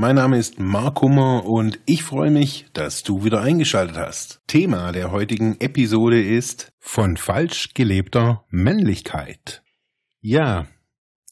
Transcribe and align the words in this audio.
Mein 0.00 0.14
Name 0.14 0.38
ist 0.38 0.60
Mark 0.60 1.02
Hummer 1.02 1.44
und 1.44 1.80
ich 1.84 2.04
freue 2.04 2.30
mich, 2.30 2.66
dass 2.72 3.02
du 3.02 3.24
wieder 3.24 3.40
eingeschaltet 3.40 3.96
hast. 3.96 4.40
Thema 4.46 4.92
der 4.92 5.10
heutigen 5.10 5.60
Episode 5.60 6.22
ist 6.22 6.72
von 6.78 7.16
falsch 7.16 7.74
gelebter 7.74 8.44
Männlichkeit. 8.48 9.64
Ja, 10.20 10.68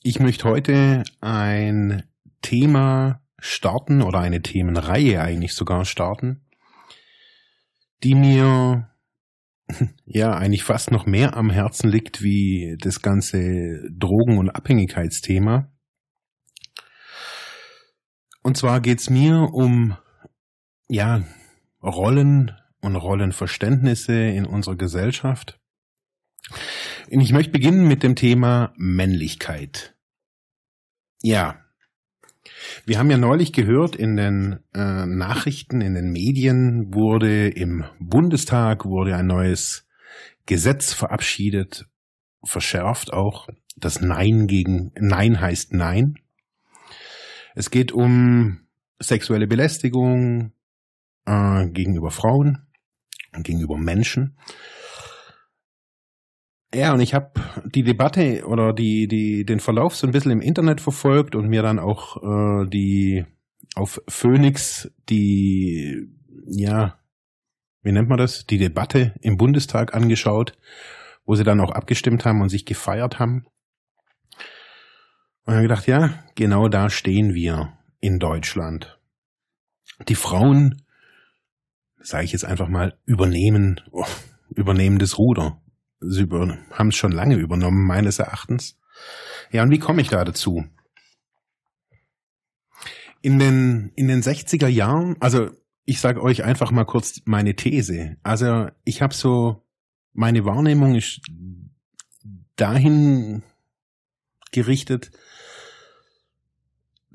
ich 0.03 0.19
möchte 0.19 0.49
heute 0.49 1.05
ein 1.21 2.03
Thema 2.43 3.21
starten 3.39 4.03
oder 4.03 4.19
eine 4.19 4.43
Themenreihe 4.43 5.21
eigentlich 5.23 5.55
sogar 5.55 5.85
starten, 5.85 6.45
die 8.03 8.17
mir 8.17 8.91
ja 10.07 10.33
eigentlich 10.33 10.65
fast 10.65 10.91
noch 10.91 11.07
mehr 11.07 11.37
am 11.37 11.51
Herzen 11.51 11.89
liegt 11.89 12.21
wie 12.21 12.77
das 12.81 13.01
ganze 13.01 13.89
Drogen- 13.97 14.39
und 14.39 14.51
Abhängigkeitsthema. 14.51 15.71
Und 18.47 18.57
zwar 18.57 18.81
geht's 18.81 19.11
mir 19.11 19.53
um 19.53 19.97
ja 20.87 21.25
Rollen 21.83 22.53
und 22.81 22.95
Rollenverständnisse 22.95 24.13
in 24.13 24.47
unserer 24.47 24.77
Gesellschaft. 24.77 25.59
Und 27.11 27.23
ich 27.23 27.33
möchte 27.33 27.51
beginnen 27.51 27.89
mit 27.89 28.05
dem 28.05 28.15
Thema 28.15 28.73
Männlichkeit. 28.77 29.97
Ja, 31.23 31.61
wir 32.85 33.01
haben 33.01 33.11
ja 33.11 33.19
neulich 33.19 33.53
gehört, 33.53 33.97
in 33.97 34.17
den 34.17 34.61
äh, 34.73 35.07
Nachrichten, 35.07 35.81
in 35.81 35.95
den 35.95 36.13
Medien 36.13 36.95
wurde 36.95 37.49
im 37.49 37.85
Bundestag 37.99 38.85
wurde 38.85 39.17
ein 39.17 39.27
neues 39.27 39.89
Gesetz 40.47 40.93
verabschiedet, 40.93 41.87
verschärft 42.45 43.13
auch. 43.13 43.49
Das 43.77 44.01
Nein 44.01 44.47
gegen 44.47 44.93
Nein 44.95 45.41
heißt 45.41 45.73
Nein. 45.73 46.21
Es 47.57 47.71
geht 47.71 47.91
um 47.91 48.61
sexuelle 49.01 49.47
Belästigung 49.47 50.53
äh, 51.25 51.67
gegenüber 51.69 52.11
Frauen 52.11 52.67
und 53.35 53.45
gegenüber 53.45 53.79
Menschen. 53.79 54.37
Ja, 56.75 56.93
und 56.93 57.01
ich 57.01 57.15
habe 57.15 57.41
die 57.65 57.83
Debatte 57.83 58.45
oder 58.47 58.75
die, 58.75 59.09
die, 59.09 59.47
den 59.47 59.61
Verlauf 59.61 59.97
so 59.97 60.07
ein 60.07 60.13
bisschen 60.13 60.33
im 60.33 60.43
Internet 60.43 60.83
verfolgt 60.83 61.35
und 61.35 61.49
mir 61.49 61.63
dann 61.63 61.79
auch 61.79 62.23
äh, 62.23 62.69
die 62.69 63.25
auf 63.75 64.03
Phoenix 64.07 64.93
die, 65.09 66.09
ja, 66.47 66.99
wie 67.83 67.93
nennt 67.93 68.11
man 68.11 68.19
das, 68.19 68.47
die 68.47 68.59
Debatte 68.59 69.15
im 69.23 69.39
Bundestag 69.39 69.95
angeschaut, 69.95 70.59
wo 71.25 71.35
sie 71.37 71.45
dann 71.45 71.61
auch 71.61 71.71
abgestimmt 71.71 72.27
haben 72.27 72.43
und 72.43 72.51
sich 72.51 72.67
gefeiert 72.67 73.19
haben. 73.19 73.47
Und 75.47 75.55
habe 75.55 75.63
gedacht, 75.63 75.87
ja, 75.87 76.25
genau 76.35 76.69
da 76.69 76.91
stehen 76.91 77.33
wir 77.33 77.73
in 78.01 78.19
Deutschland. 78.19 78.99
Die 80.09 80.17
Frauen, 80.17 80.83
sage 82.01 82.25
ich 82.25 82.33
jetzt 82.33 82.45
einfach 82.45 82.69
mal, 82.69 82.99
übernehmen, 83.07 83.81
oh, 83.93 84.05
übernehmen 84.51 84.99
das 84.99 85.19
Ruder. 85.19 85.63
Sie 86.01 86.23
über, 86.23 86.59
haben 86.73 86.89
es 86.89 86.97
schon 86.97 87.13
lange 87.13 87.37
übernommen, 87.37 87.87
meines 87.87 88.19
Erachtens. 88.19 88.77
Ja, 89.53 89.63
und 89.63 89.71
wie 89.71 89.79
komme 89.79 90.03
ich 90.03 90.09
da 90.09 90.25
dazu? 90.25 90.65
In 93.23 93.39
den, 93.39 93.93
in 93.95 94.09
den 94.09 94.23
60er 94.23 94.69
Jahren, 94.69 95.17
also 95.21 95.51
ich 95.85 96.01
sage 96.01 96.23
euch 96.23 96.43
einfach 96.43 96.73
mal 96.73 96.85
kurz 96.85 97.23
meine 97.25 97.55
These. 97.55 98.17
Also 98.25 98.69
ich 98.85 99.01
habe 99.01 99.15
so, 99.15 99.65
meine 100.13 100.45
Wahrnehmung 100.45 100.97
ist 100.97 101.21
dahin 102.57 103.45
gerichtet, 104.51 105.13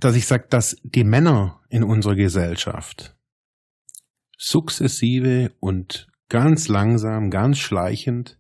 dass 0.01 0.15
ich 0.15 0.25
sage, 0.25 0.47
dass 0.49 0.75
die 0.83 1.03
Männer 1.03 1.61
in 1.69 1.83
unserer 1.83 2.15
Gesellschaft 2.15 3.15
sukzessive 4.37 5.53
und 5.59 6.11
ganz 6.27 6.67
langsam, 6.67 7.29
ganz 7.29 7.59
schleichend 7.59 8.39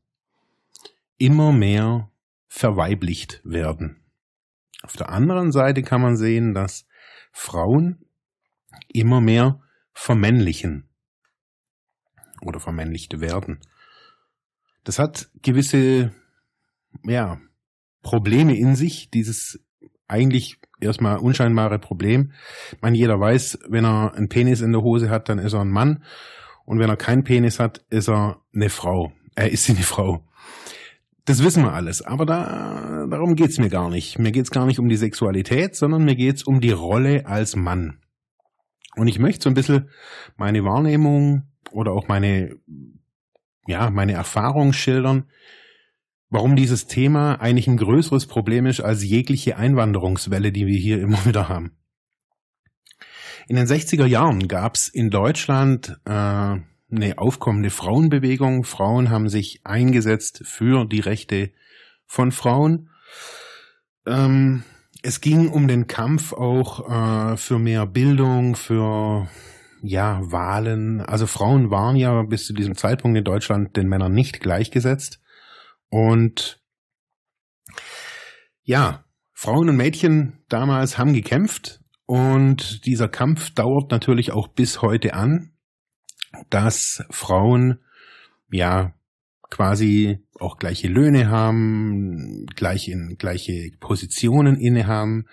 immer 1.17 1.51
mehr 1.51 2.11
verweiblicht 2.47 3.41
werden. 3.43 4.03
Auf 4.81 4.95
der 4.95 5.09
anderen 5.09 5.51
Seite 5.51 5.83
kann 5.83 6.01
man 6.01 6.17
sehen, 6.17 6.53
dass 6.53 6.87
Frauen 7.31 8.05
immer 8.87 9.21
mehr 9.21 9.61
vermännlichen 9.93 10.89
oder 12.41 12.59
vermännlicht 12.59 13.19
werden. 13.19 13.59
Das 14.83 14.97
hat 14.97 15.29
gewisse 15.43 16.11
ja, 17.03 17.39
Probleme 18.01 18.57
in 18.57 18.75
sich, 18.75 19.11
dieses 19.11 19.63
eigentlich 20.07 20.60
erstmal 20.81 21.17
unscheinbare 21.17 21.79
Problem. 21.79 22.31
Ich 22.71 22.81
meine, 22.81 22.97
jeder 22.97 23.19
weiß, 23.19 23.59
wenn 23.69 23.85
er 23.85 24.13
einen 24.13 24.29
Penis 24.29 24.61
in 24.61 24.71
der 24.71 24.81
Hose 24.81 25.09
hat, 25.09 25.29
dann 25.29 25.39
ist 25.39 25.53
er 25.53 25.61
ein 25.61 25.69
Mann. 25.69 26.03
Und 26.65 26.79
wenn 26.79 26.89
er 26.89 26.97
keinen 26.97 27.23
Penis 27.23 27.59
hat, 27.59 27.83
ist 27.89 28.09
er 28.09 28.41
eine 28.53 28.69
Frau. 28.69 29.11
Er 29.35 29.51
ist 29.51 29.69
eine 29.69 29.79
Frau. 29.81 30.23
Das 31.25 31.43
wissen 31.43 31.63
wir 31.63 31.73
alles, 31.73 32.01
aber 32.01 32.25
da, 32.25 33.05
darum 33.09 33.35
geht's 33.35 33.59
mir 33.59 33.69
gar 33.69 33.89
nicht. 33.89 34.17
Mir 34.17 34.31
geht's 34.31 34.49
gar 34.49 34.65
nicht 34.65 34.79
um 34.79 34.89
die 34.89 34.97
Sexualität, 34.97 35.75
sondern 35.75 36.03
mir 36.03 36.15
geht's 36.15 36.43
um 36.43 36.61
die 36.61 36.71
Rolle 36.71 37.27
als 37.27 37.55
Mann. 37.55 37.99
Und 38.95 39.07
ich 39.07 39.19
möchte 39.19 39.43
so 39.43 39.49
ein 39.49 39.53
bisschen 39.53 39.89
meine 40.35 40.63
Wahrnehmung 40.63 41.43
oder 41.71 41.91
auch 41.91 42.07
meine, 42.07 42.55
ja, 43.67 43.89
meine 43.91 44.13
Erfahrung 44.13 44.73
schildern, 44.73 45.25
warum 46.31 46.55
dieses 46.55 46.87
Thema 46.87 47.35
eigentlich 47.35 47.67
ein 47.67 47.77
größeres 47.77 48.25
Problem 48.25 48.65
ist 48.65 48.79
als 48.79 49.03
jegliche 49.03 49.57
Einwanderungswelle, 49.57 50.51
die 50.51 50.65
wir 50.65 50.79
hier 50.79 50.99
immer 50.99 51.23
wieder 51.25 51.47
haben. 51.47 51.77
In 53.47 53.57
den 53.57 53.67
60er 53.67 54.05
Jahren 54.05 54.47
gab's 54.47 54.87
in 54.87 55.09
Deutschland 55.09 55.99
äh, 56.05 56.11
eine 56.11 57.17
aufkommende 57.17 57.69
Frauenbewegung. 57.69 58.63
Frauen 58.63 59.09
haben 59.09 59.29
sich 59.29 59.61
eingesetzt 59.63 60.41
für 60.45 60.85
die 60.85 61.01
Rechte 61.01 61.51
von 62.05 62.31
Frauen. 62.31 62.89
Ähm, 64.07 64.63
es 65.03 65.19
ging 65.19 65.49
um 65.49 65.67
den 65.67 65.87
Kampf 65.87 66.31
auch 66.31 67.33
äh, 67.33 67.37
für 67.37 67.59
mehr 67.59 67.85
Bildung, 67.85 68.55
für 68.55 69.27
ja 69.81 70.21
Wahlen. 70.23 71.01
Also 71.01 71.27
Frauen 71.27 71.71
waren 71.71 71.95
ja 71.95 72.23
bis 72.23 72.45
zu 72.45 72.53
diesem 72.53 72.75
Zeitpunkt 72.75 73.17
in 73.17 73.23
Deutschland 73.23 73.75
den 73.75 73.87
Männern 73.87 74.13
nicht 74.13 74.39
gleichgesetzt. 74.39 75.19
Und 75.91 76.59
ja, 78.63 79.05
Frauen 79.33 79.69
und 79.69 79.77
Mädchen 79.77 80.43
damals 80.49 80.97
haben 80.97 81.13
gekämpft 81.13 81.81
und 82.07 82.85
dieser 82.87 83.07
Kampf 83.07 83.51
dauert 83.51 83.91
natürlich 83.91 84.31
auch 84.31 84.47
bis 84.47 84.81
heute 84.81 85.13
an 85.13 85.51
dass 86.49 87.03
Frauen 87.09 87.79
ja 88.51 88.93
quasi 89.49 90.19
auch 90.39 90.57
gleiche 90.57 90.87
Löhne 90.87 91.29
haben, 91.29 92.45
gleich 92.55 92.87
in 92.87 93.17
gleiche 93.17 93.71
Positionen 93.79 94.57
innehaben. 94.59 95.25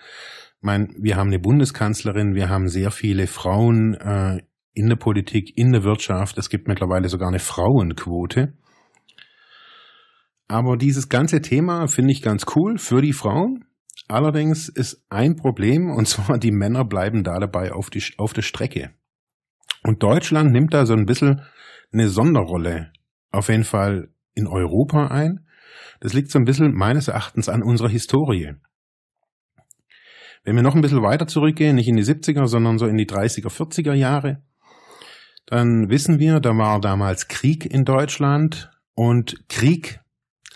Ich 0.57 0.63
meine, 0.63 0.89
wir 0.99 1.15
haben 1.15 1.29
eine 1.29 1.39
Bundeskanzlerin, 1.39 2.35
wir 2.35 2.49
haben 2.49 2.67
sehr 2.67 2.91
viele 2.91 3.27
Frauen 3.27 3.93
äh, 3.95 4.41
in 4.73 4.89
der 4.89 4.97
Politik, 4.97 5.57
in 5.57 5.71
der 5.71 5.83
Wirtschaft. 5.83 6.37
Es 6.37 6.49
gibt 6.49 6.67
mittlerweile 6.67 7.07
sogar 7.07 7.29
eine 7.29 7.39
Frauenquote. 7.39 8.53
Aber 10.49 10.77
dieses 10.77 11.09
ganze 11.09 11.41
Thema 11.41 11.87
finde 11.87 12.11
ich 12.11 12.23
ganz 12.23 12.45
cool 12.55 12.79
für 12.79 13.01
die 13.01 13.13
Frauen. 13.13 13.65
Allerdings 14.07 14.67
ist 14.67 15.05
ein 15.09 15.35
Problem, 15.35 15.91
und 15.91 16.07
zwar 16.07 16.39
die 16.39 16.51
Männer 16.51 16.83
bleiben 16.83 17.23
da 17.23 17.39
dabei 17.39 17.71
auf, 17.71 17.91
die, 17.91 18.03
auf 18.17 18.33
der 18.33 18.41
Strecke. 18.41 18.89
Und 19.83 20.01
Deutschland 20.01 20.51
nimmt 20.51 20.73
da 20.73 20.85
so 20.87 20.93
ein 20.93 21.05
bisschen 21.05 21.41
eine 21.93 22.09
Sonderrolle 22.09 22.91
auf 23.31 23.49
jeden 23.49 23.63
Fall 23.63 24.09
in 24.33 24.47
Europa 24.47 25.07
ein. 25.07 25.45
Das 25.99 26.13
liegt 26.13 26.31
so 26.31 26.39
ein 26.39 26.45
bisschen 26.45 26.73
meines 26.73 27.07
Erachtens 27.07 27.47
an 27.47 27.61
unserer 27.61 27.89
Historie. 27.89 28.53
Wenn 30.43 30.55
wir 30.55 30.63
noch 30.63 30.73
ein 30.73 30.81
bisschen 30.81 31.03
weiter 31.03 31.27
zurückgehen, 31.27 31.75
nicht 31.75 31.87
in 31.87 31.95
die 31.95 32.03
70er, 32.03 32.47
sondern 32.47 32.79
so 32.79 32.87
in 32.87 32.97
die 32.97 33.05
30er, 33.05 33.49
40er 33.49 33.93
Jahre, 33.93 34.41
dann 35.45 35.89
wissen 35.89 36.17
wir, 36.17 36.39
da 36.39 36.49
war 36.57 36.79
damals 36.79 37.27
Krieg 37.27 37.65
in 37.65 37.83
Deutschland 37.83 38.71
und 38.95 39.47
Krieg 39.47 39.99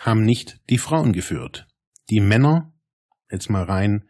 haben 0.04 0.24
nicht 0.24 0.60
die 0.70 0.78
Frauen 0.78 1.14
geführt. 1.14 1.68
Die 2.10 2.20
Männer, 2.20 2.74
jetzt 3.32 3.50
mal 3.50 3.64
rein 3.64 4.04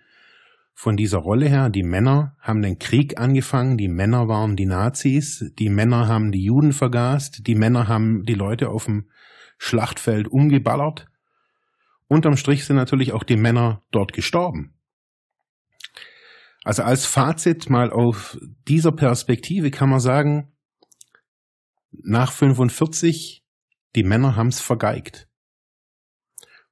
von 0.74 0.98
dieser 0.98 1.19
Rolle 1.19 1.48
her. 1.48 1.69
Die 1.69 1.84
Männer 1.84 2.36
haben 2.40 2.62
den 2.62 2.80
Krieg 2.80 3.19
angefangen, 3.19 3.78
die 3.78 3.88
Männer 3.88 4.28
waren 4.28 4.56
die 4.56 4.66
Nazis, 4.66 5.51
die 5.60 5.69
Männer 5.69 6.07
haben 6.07 6.31
die 6.31 6.44
Juden 6.44 6.74
vergast, 6.74 7.48
die 7.48 7.56
Männer 7.56 7.88
haben 7.88 8.24
die 8.24 8.34
Leute 8.34 8.69
auf 8.69 8.86
dem 8.86 9.10
Schlachtfeld 9.60 10.28
umgeballert. 10.28 11.07
Unterm 12.07 12.38
Strich 12.38 12.66
sind 12.66 12.75
natürlich 12.75 13.13
auch 13.13 13.24
die 13.24 13.38
Männer 13.38 13.84
dort 13.92 14.13
gestorben. 14.13 14.74
Also 16.63 16.84
als 16.84 17.06
Fazit 17.06 17.69
mal 17.69 17.92
auf 17.92 18.38
dieser 18.68 18.92
Perspektive 18.92 19.69
kann 19.69 19.89
man 19.89 20.00
sagen, 20.00 20.51
nach 21.92 22.31
45, 22.31 23.46
die 23.96 24.04
Männer 24.04 24.36
haben's 24.36 24.60
vergeigt. 24.60 25.28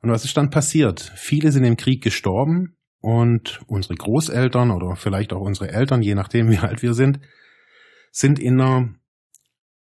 Und 0.01 0.09
was 0.09 0.25
ist 0.25 0.36
dann 0.36 0.50
passiert? 0.50 1.12
Viele 1.15 1.51
sind 1.51 1.63
im 1.63 1.77
Krieg 1.77 2.03
gestorben 2.03 2.75
und 3.01 3.62
unsere 3.68 3.95
Großeltern 3.95 4.71
oder 4.71 4.95
vielleicht 4.95 5.33
auch 5.33 5.42
unsere 5.42 5.71
Eltern, 5.71 6.01
je 6.01 6.15
nachdem 6.15 6.50
wie 6.51 6.57
alt 6.57 6.81
wir 6.81 6.94
sind, 6.94 7.19
sind 8.12 8.39
in 8.39 8.59
einer 8.59 8.89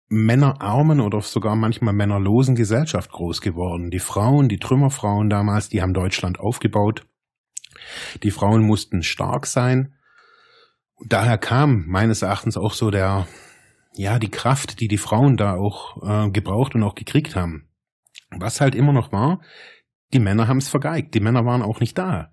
männerarmen 0.08 1.00
oder 1.00 1.20
sogar 1.20 1.54
manchmal 1.54 1.94
männerlosen 1.94 2.56
Gesellschaft 2.56 3.12
groß 3.12 3.40
geworden. 3.40 3.90
Die 3.90 4.00
Frauen, 4.00 4.48
die 4.48 4.58
Trümmerfrauen 4.58 5.30
damals, 5.30 5.68
die 5.68 5.82
haben 5.82 5.94
Deutschland 5.94 6.40
aufgebaut. 6.40 7.06
Die 8.24 8.32
Frauen 8.32 8.62
mussten 8.62 9.02
stark 9.02 9.46
sein. 9.46 9.94
Daher 11.06 11.38
kam 11.38 11.86
meines 11.86 12.22
Erachtens 12.22 12.56
auch 12.56 12.74
so 12.74 12.90
der, 12.90 13.26
ja, 13.94 14.18
die 14.18 14.30
Kraft, 14.30 14.80
die 14.80 14.88
die 14.88 14.98
Frauen 14.98 15.36
da 15.36 15.54
auch 15.54 16.02
äh, 16.02 16.30
gebraucht 16.30 16.74
und 16.74 16.82
auch 16.82 16.96
gekriegt 16.96 17.36
haben. 17.36 17.68
Was 18.30 18.60
halt 18.60 18.74
immer 18.74 18.92
noch 18.92 19.12
war, 19.12 19.40
die 20.12 20.20
Männer 20.20 20.48
haben 20.48 20.58
es 20.58 20.68
vergeigt. 20.68 21.14
Die 21.14 21.20
Männer 21.20 21.44
waren 21.44 21.62
auch 21.62 21.80
nicht 21.80 21.96
da. 21.96 22.32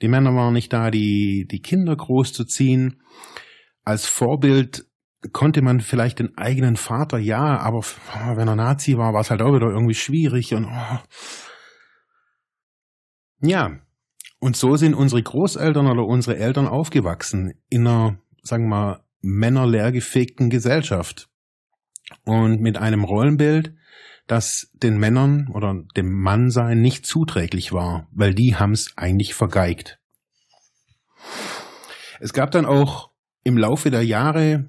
Die 0.00 0.08
Männer 0.08 0.34
waren 0.34 0.52
nicht 0.52 0.72
da, 0.72 0.90
die, 0.90 1.46
die 1.48 1.62
Kinder 1.62 1.94
großzuziehen. 1.94 3.00
Als 3.84 4.06
Vorbild 4.06 4.86
konnte 5.32 5.62
man 5.62 5.80
vielleicht 5.80 6.18
den 6.18 6.36
eigenen 6.36 6.76
Vater, 6.76 7.18
ja, 7.18 7.58
aber 7.58 7.78
oh, 7.78 8.36
wenn 8.36 8.48
er 8.48 8.56
Nazi 8.56 8.96
war, 8.98 9.12
war 9.12 9.20
es 9.20 9.30
halt 9.30 9.40
auch 9.40 9.54
wieder 9.54 9.68
irgendwie 9.68 9.94
schwierig 9.94 10.54
und 10.54 10.64
oh. 10.64 10.98
ja. 13.40 13.78
Und 14.40 14.56
so 14.56 14.74
sind 14.74 14.94
unsere 14.94 15.22
Großeltern 15.22 15.86
oder 15.86 16.04
unsere 16.04 16.36
Eltern 16.36 16.66
aufgewachsen 16.66 17.54
in 17.68 17.86
einer, 17.86 18.18
sagen 18.42 18.64
wir 18.64 18.68
mal, 18.68 19.04
männerleergefegten 19.20 20.50
Gesellschaft 20.50 21.28
und 22.24 22.60
mit 22.60 22.76
einem 22.76 23.04
Rollenbild, 23.04 23.76
das 24.26 24.70
den 24.72 24.98
Männern 24.98 25.48
oder 25.52 25.82
dem 25.96 26.12
Mannsein 26.12 26.80
nicht 26.80 27.06
zuträglich 27.06 27.72
war, 27.72 28.08
weil 28.12 28.34
die 28.34 28.56
haben 28.56 28.72
es 28.72 28.92
eigentlich 28.96 29.34
vergeigt. 29.34 29.98
Es 32.20 32.32
gab 32.32 32.50
dann 32.50 32.66
auch 32.66 33.10
im 33.44 33.58
Laufe 33.58 33.90
der 33.90 34.04
Jahre 34.04 34.68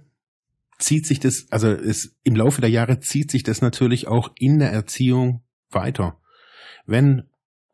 zieht 0.79 1.05
sich 1.05 1.19
das, 1.19 1.47
also 1.49 1.69
es, 1.69 2.15
im 2.23 2.35
Laufe 2.35 2.61
der 2.61 2.69
Jahre 2.69 2.99
zieht 2.99 3.31
sich 3.31 3.43
das 3.43 3.61
natürlich 3.61 4.07
auch 4.07 4.31
in 4.35 4.59
der 4.59 4.71
Erziehung 4.71 5.43
weiter. 5.69 6.17
Wenn 6.85 7.29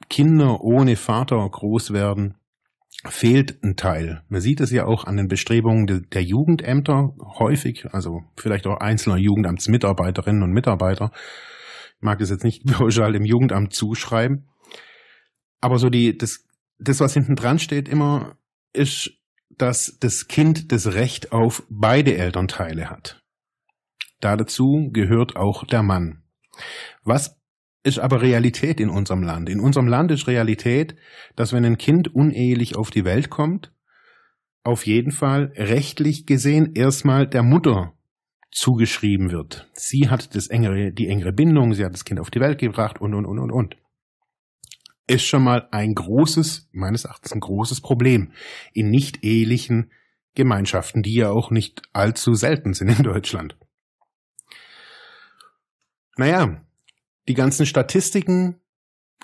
Kinder 0.10 0.62
ohne 0.62 0.96
Vater 0.96 1.48
groß 1.50 1.92
werden, 1.92 2.36
fehlt 3.08 3.64
ein 3.64 3.76
Teil. 3.76 4.24
Man 4.28 4.42
sieht 4.42 4.60
es 4.60 4.72
ja 4.72 4.86
auch 4.86 5.06
an 5.06 5.18
den 5.18 5.28
Bestrebungen 5.28 5.88
de, 5.88 6.02
der 6.02 6.24
Jugendämter 6.24 7.16
häufig, 7.40 7.86
also 7.92 8.24
vielleicht 8.36 8.68
auch 8.68 8.80
einzelner 8.80 9.18
Jugendamtsmitarbeiterinnen 9.18 10.44
und 10.44 10.52
Mitarbeiter. 10.52 11.12
Mag 12.00 12.20
das 12.20 12.30
jetzt 12.30 12.44
nicht 12.44 12.66
pauschal 12.72 13.14
dem 13.14 13.26
Jugendamt 13.26 13.74
zuschreiben. 13.74 14.50
Aber 15.62 15.78
so 15.78 15.90
die, 15.90 16.18
das, 16.18 16.46
das, 16.78 17.00
was 17.00 17.14
hinten 17.14 17.36
dran 17.36 17.60
steht, 17.60 17.90
immer 17.90 18.38
ist, 18.74 19.12
dass 19.50 19.98
das 20.00 20.28
Kind 20.28 20.72
das 20.72 20.94
Recht 20.94 21.32
auf 21.32 21.64
beide 21.70 22.16
Elternteile 22.16 22.90
hat. 22.90 23.22
Dazu 24.22 24.90
gehört 24.92 25.36
auch 25.36 25.66
der 25.66 25.84
Mann. 25.84 26.24
Was 27.04 27.38
ist 27.84 28.00
aber 28.00 28.22
Realität 28.22 28.80
in 28.80 28.90
unserem 28.90 29.24
Land? 29.24 29.50
In 29.50 29.60
unserem 29.60 29.88
Land 29.88 30.12
ist 30.12 30.28
Realität, 30.28 30.96
dass 31.36 31.54
wenn 31.54 31.66
ein 31.66 31.78
Kind 31.78 32.14
unehelich 32.14 32.76
auf 32.76 32.92
die 32.92 33.06
Welt 33.06 33.30
kommt, 33.30 33.74
auf 34.64 34.86
jeden 34.86 35.12
Fall 35.12 35.54
rechtlich 35.56 36.26
gesehen 36.26 36.74
erstmal 36.76 37.28
der 37.28 37.44
Mutter 37.44 37.94
zugeschrieben 38.52 39.32
wird. 39.32 39.70
Sie 39.74 40.10
hat 40.10 40.36
das 40.36 40.48
engere, 40.48 40.92
die 40.92 41.08
engere 41.08 41.34
Bindung, 41.34 41.74
sie 41.74 41.86
hat 41.86 41.94
das 41.94 42.06
Kind 42.06 42.20
auf 42.20 42.32
die 42.32 42.40
Welt 42.40 42.60
gebracht 42.60 43.00
und, 43.00 43.14
und, 43.14 43.26
und, 43.26 43.40
und, 43.40 43.52
und. 43.52 43.78
Ist 45.08 45.26
schon 45.26 45.44
mal 45.44 45.68
ein 45.72 45.96
großes, 45.96 46.70
meines 46.72 47.06
Erachtens 47.06 47.34
ein 47.34 47.40
großes 47.40 47.82
Problem 47.82 48.32
in 48.74 48.90
nicht 48.90 49.24
ehelichen 49.24 49.92
Gemeinschaften, 50.36 51.02
die 51.02 51.16
ja 51.16 51.30
auch 51.32 51.52
nicht 51.52 51.82
allzu 51.94 52.34
selten 52.34 52.74
sind 52.74 52.90
in 52.90 53.04
Deutschland. 53.04 53.58
Naja, 56.18 56.62
die 57.28 57.34
ganzen 57.34 57.66
Statistiken 57.66 58.60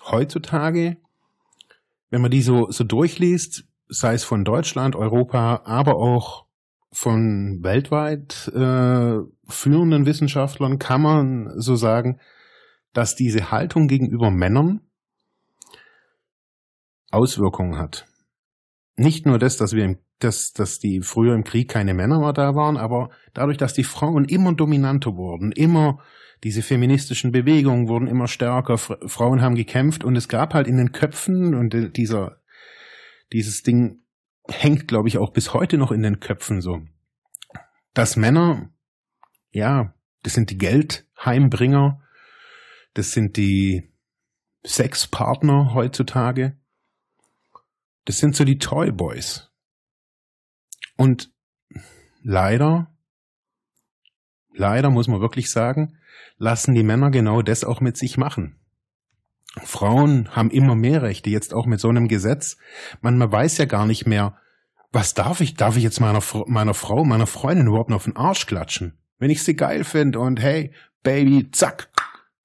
heutzutage, 0.05 0.97
wenn 2.09 2.21
man 2.21 2.31
die 2.31 2.41
so, 2.41 2.69
so 2.69 2.83
durchliest, 2.83 3.65
sei 3.87 4.13
es 4.13 4.23
von 4.23 4.43
Deutschland, 4.43 4.95
Europa, 4.95 5.63
aber 5.65 5.97
auch 5.97 6.44
von 6.95 7.61
weltweit 7.61 8.47
äh, 8.55 9.19
führenden 9.49 10.05
Wissenschaftlern, 10.05 10.79
kann 10.79 11.01
man 11.01 11.51
so 11.59 11.75
sagen, 11.75 12.21
dass 12.93 13.15
diese 13.15 13.51
Haltung 13.51 13.89
gegenüber 13.89 14.31
Männern 14.31 14.79
Auswirkungen 17.11 17.77
hat. 17.77 18.05
Nicht 18.95 19.25
nur 19.25 19.39
das, 19.39 19.57
dass 19.57 19.73
wir 19.73 19.83
im, 19.83 19.97
dass, 20.19 20.53
dass 20.53 20.79
die 20.79 21.01
früher 21.01 21.35
im 21.35 21.43
Krieg 21.43 21.69
keine 21.69 21.93
Männer 21.93 22.19
mehr 22.19 22.31
da 22.31 22.55
waren, 22.55 22.77
aber 22.77 23.09
dadurch, 23.33 23.57
dass 23.57 23.73
die 23.73 23.83
Frauen 23.83 24.23
immer 24.23 24.53
dominanter 24.53 25.17
wurden, 25.17 25.51
immer 25.51 25.99
diese 26.45 26.61
feministischen 26.61 27.33
Bewegungen 27.33 27.89
wurden 27.89 28.07
immer 28.07 28.27
stärker, 28.29 28.77
Frauen 28.77 29.41
haben 29.41 29.55
gekämpft 29.55 30.05
und 30.05 30.15
es 30.15 30.29
gab 30.29 30.53
halt 30.53 30.67
in 30.67 30.77
den 30.77 30.93
Köpfen 30.93 31.55
und 31.55 31.97
dieser, 31.97 32.37
dieses 33.33 33.63
Ding 33.63 34.04
hängt, 34.47 34.87
glaube 34.87 35.07
ich, 35.07 35.17
auch 35.17 35.31
bis 35.31 35.53
heute 35.53 35.77
noch 35.77 35.91
in 35.91 36.03
den 36.03 36.19
Köpfen 36.19 36.61
so, 36.61 36.81
dass 37.93 38.15
Männer, 38.15 38.69
ja, 39.51 39.93
das 40.23 40.33
sind 40.33 40.49
die 40.49 40.57
Geldheimbringer, 40.57 42.01
das 42.93 43.11
sind 43.11 43.37
die 43.37 43.91
Sexpartner 44.65 45.73
heutzutage, 45.73 46.57
das 48.05 48.19
sind 48.19 48.35
so 48.35 48.43
die 48.43 48.59
Toy 48.59 48.91
Boys. 48.91 49.51
Und 50.97 51.31
leider, 52.21 52.95
leider 54.53 54.89
muss 54.89 55.07
man 55.07 55.21
wirklich 55.21 55.51
sagen, 55.51 55.97
lassen 56.37 56.75
die 56.75 56.83
Männer 56.83 57.11
genau 57.11 57.41
das 57.41 57.63
auch 57.63 57.81
mit 57.81 57.97
sich 57.97 58.17
machen. 58.17 58.59
Frauen 59.63 60.29
haben 60.35 60.51
immer 60.51 60.75
mehr 60.75 61.01
Rechte, 61.01 61.29
jetzt 61.29 61.53
auch 61.53 61.65
mit 61.65 61.79
so 61.79 61.89
einem 61.89 62.07
Gesetz. 62.07 62.57
Man, 63.01 63.17
man 63.17 63.31
weiß 63.31 63.57
ja 63.57 63.65
gar 63.65 63.85
nicht 63.85 64.05
mehr, 64.05 64.37
was 64.91 65.13
darf 65.13 65.41
ich? 65.41 65.55
Darf 65.55 65.77
ich 65.77 65.83
jetzt 65.83 65.99
meiner, 65.99 66.21
meiner 66.47 66.73
Frau, 66.73 67.03
meiner 67.03 67.27
Freundin 67.27 67.67
überhaupt 67.67 67.89
noch 67.89 67.97
auf 67.97 68.03
den 68.05 68.15
Arsch 68.15 68.45
klatschen? 68.45 68.97
Wenn 69.17 69.29
ich 69.29 69.43
sie 69.43 69.55
geil 69.55 69.83
finde 69.83 70.19
und 70.19 70.41
hey, 70.41 70.71
Baby, 71.03 71.51
zack, 71.51 71.89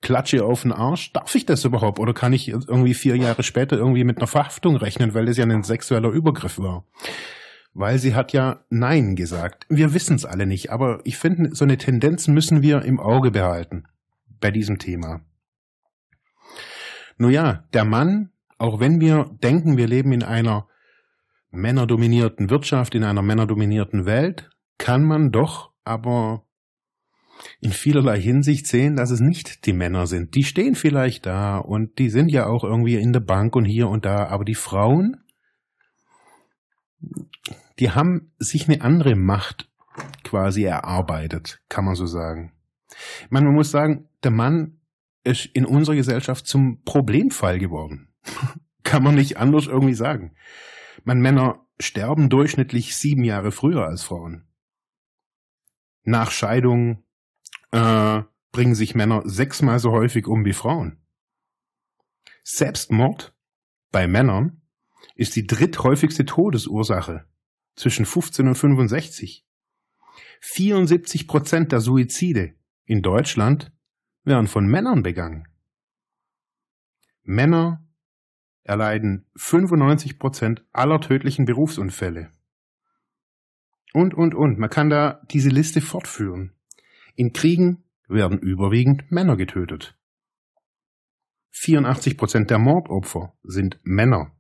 klatsche 0.03 0.45
auf 0.45 0.63
den 0.63 0.73
Arsch, 0.73 1.13
darf 1.13 1.35
ich 1.35 1.47
das 1.47 1.65
überhaupt? 1.65 1.99
Oder 1.99 2.13
kann 2.13 2.33
ich 2.33 2.49
irgendwie 2.49 2.95
vier 2.95 3.17
Jahre 3.17 3.43
später 3.43 3.77
irgendwie 3.77 4.05
mit 4.05 4.19
einer 4.19 4.27
Verhaftung 4.27 4.77
rechnen, 4.77 5.15
weil 5.15 5.27
das 5.27 5.37
ja 5.37 5.45
ein 5.45 5.63
sexueller 5.63 6.11
Übergriff 6.11 6.59
war? 6.59 6.85
weil 7.73 7.99
sie 7.99 8.15
hat 8.15 8.33
ja 8.33 8.65
Nein 8.69 9.17
gesagt. 9.17 9.67
Wir 9.69 9.95
wissen 9.95 10.17
es 10.17 10.25
alle 10.25 10.47
nicht, 10.47 10.71
aber 10.71 11.01
ich 11.05 11.17
finde, 11.17 11.55
so 11.55 11.65
eine 11.65 11.79
Tendenz 11.79 12.29
müssen 12.29 12.63
wir 12.63 12.83
im 12.83 12.99
Auge 12.99 13.31
behalten 13.31 13.85
bei 14.41 14.51
diesem 14.51 14.79
Thema. 14.79 15.21
Nun 17.21 17.33
ja, 17.33 17.65
der 17.75 17.85
Mann, 17.85 18.31
auch 18.57 18.81
wenn 18.81 18.99
wir 18.99 19.31
denken, 19.43 19.77
wir 19.77 19.87
leben 19.87 20.11
in 20.13 20.23
einer 20.23 20.67
männerdominierten 21.51 22.49
Wirtschaft, 22.49 22.95
in 22.95 23.05
einer 23.05 23.21
männerdominierten 23.21 24.07
Welt, 24.07 24.49
kann 24.79 25.05
man 25.05 25.31
doch 25.31 25.71
aber 25.85 26.47
in 27.61 27.73
vielerlei 27.73 28.19
Hinsicht 28.19 28.67
sehen, 28.67 28.97
dass 28.97 29.11
es 29.11 29.21
nicht 29.21 29.67
die 29.67 29.75
Männer 29.75 30.07
sind. 30.07 30.35
Die 30.35 30.45
stehen 30.45 30.75
vielleicht 30.75 31.27
da 31.27 31.59
und 31.59 31.99
die 31.99 32.09
sind 32.09 32.31
ja 32.31 32.47
auch 32.47 32.65
irgendwie 32.65 32.95
in 32.95 33.13
der 33.13 33.21
Bank 33.21 33.55
und 33.55 33.67
hier 33.67 33.89
und 33.89 34.07
da, 34.07 34.29
aber 34.29 34.47
die 34.47 34.55
Frauen, 34.55 35.23
die 37.79 37.91
haben 37.91 38.33
sich 38.39 38.67
eine 38.67 38.81
andere 38.81 39.15
Macht 39.15 39.69
quasi 40.25 40.65
erarbeitet, 40.65 41.61
kann 41.69 41.85
man 41.85 41.97
so 41.97 42.07
sagen. 42.07 42.55
Ich 43.25 43.31
meine, 43.31 43.45
man 43.45 43.57
muss 43.57 43.71
sagen, 43.71 44.09
der 44.25 44.31
Mann 44.31 44.80
ist 45.25 45.47
in 45.47 45.67
unserer 45.67 45.97
Gesellschaft 45.97 46.47
zum 46.47 46.83
Problemfall 46.85 47.59
geworden. 47.59 48.09
kann 48.83 49.03
man 49.03 49.15
nicht 49.15 49.37
anders 49.37 49.67
irgendwie 49.67 49.95
sagen. 49.95 50.35
Man, 51.05 51.21
Männer 51.21 51.67
sterben 51.79 52.29
durchschnittlich 52.29 52.97
sieben 52.97 53.25
Jahre 53.25 53.53
früher 53.53 53.87
als 53.87 54.03
Frauen. 54.03 54.49
Nach 56.03 56.31
Scheidung 56.31 57.05
äh, 57.73 58.23
bringen 58.53 58.75
sich 58.75 58.95
Männer 58.95 59.23
sechsmal 59.25 59.79
so 59.79 59.93
häufig 59.93 60.27
um 60.27 60.45
wie 60.45 60.53
Frauen. 60.53 61.01
Selbstmord 62.43 63.35
bei 63.93 64.09
Männern 64.09 64.63
ist 65.15 65.37
die 65.37 65.47
dritthäufigste 65.47 66.25
Todesursache 66.25 67.27
zwischen 67.77 68.07
15 68.07 68.49
und 68.49 68.55
65. 68.57 69.47
74 70.41 71.29
Prozent 71.29 71.73
der 71.73 71.81
Suizide 71.81 72.55
in 72.87 73.03
Deutschland 73.03 73.73
werden 74.25 74.47
von 74.47 74.67
Männern 74.67 75.03
begangen. 75.03 75.49
Männer 77.23 77.85
erleiden 78.63 79.27
95 79.37 80.19
Prozent 80.19 80.65
aller 80.73 81.01
tödlichen 81.01 81.45
Berufsunfälle. 81.45 82.31
Und, 83.93 84.15
und, 84.15 84.35
und. 84.35 84.59
Man 84.59 84.71
kann 84.71 84.91
da 84.91 85.21
diese 85.31 85.49
Liste 85.49 85.81
fortführen. 85.81 86.53
In 87.17 87.33
Kriegen 87.33 87.85
werden 88.09 88.39
überwiegend 88.39 89.11
Männer 89.11 89.37
getötet. 89.37 89.97
84 91.51 92.17
Prozent 92.17 92.51
der 92.51 92.59
Mordopfer 92.59 93.35
sind 93.43 93.81
Männer. 93.83 94.33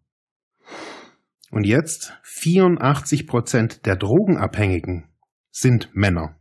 Und 1.50 1.66
jetzt 1.66 2.16
84 2.22 3.26
Prozent 3.26 3.86
der 3.86 3.96
Drogenabhängigen 3.96 5.08
sind 5.50 5.94
Männer. 5.94 6.38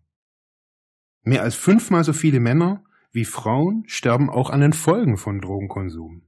Mehr 1.23 1.41
als 1.41 1.55
fünfmal 1.55 2.03
so 2.03 2.13
viele 2.13 2.39
Männer 2.39 2.83
wie 3.11 3.25
Frauen 3.25 3.83
sterben 3.87 4.29
auch 4.29 4.49
an 4.49 4.61
den 4.61 4.73
Folgen 4.73 5.17
von 5.17 5.41
Drogenkonsum. 5.41 6.23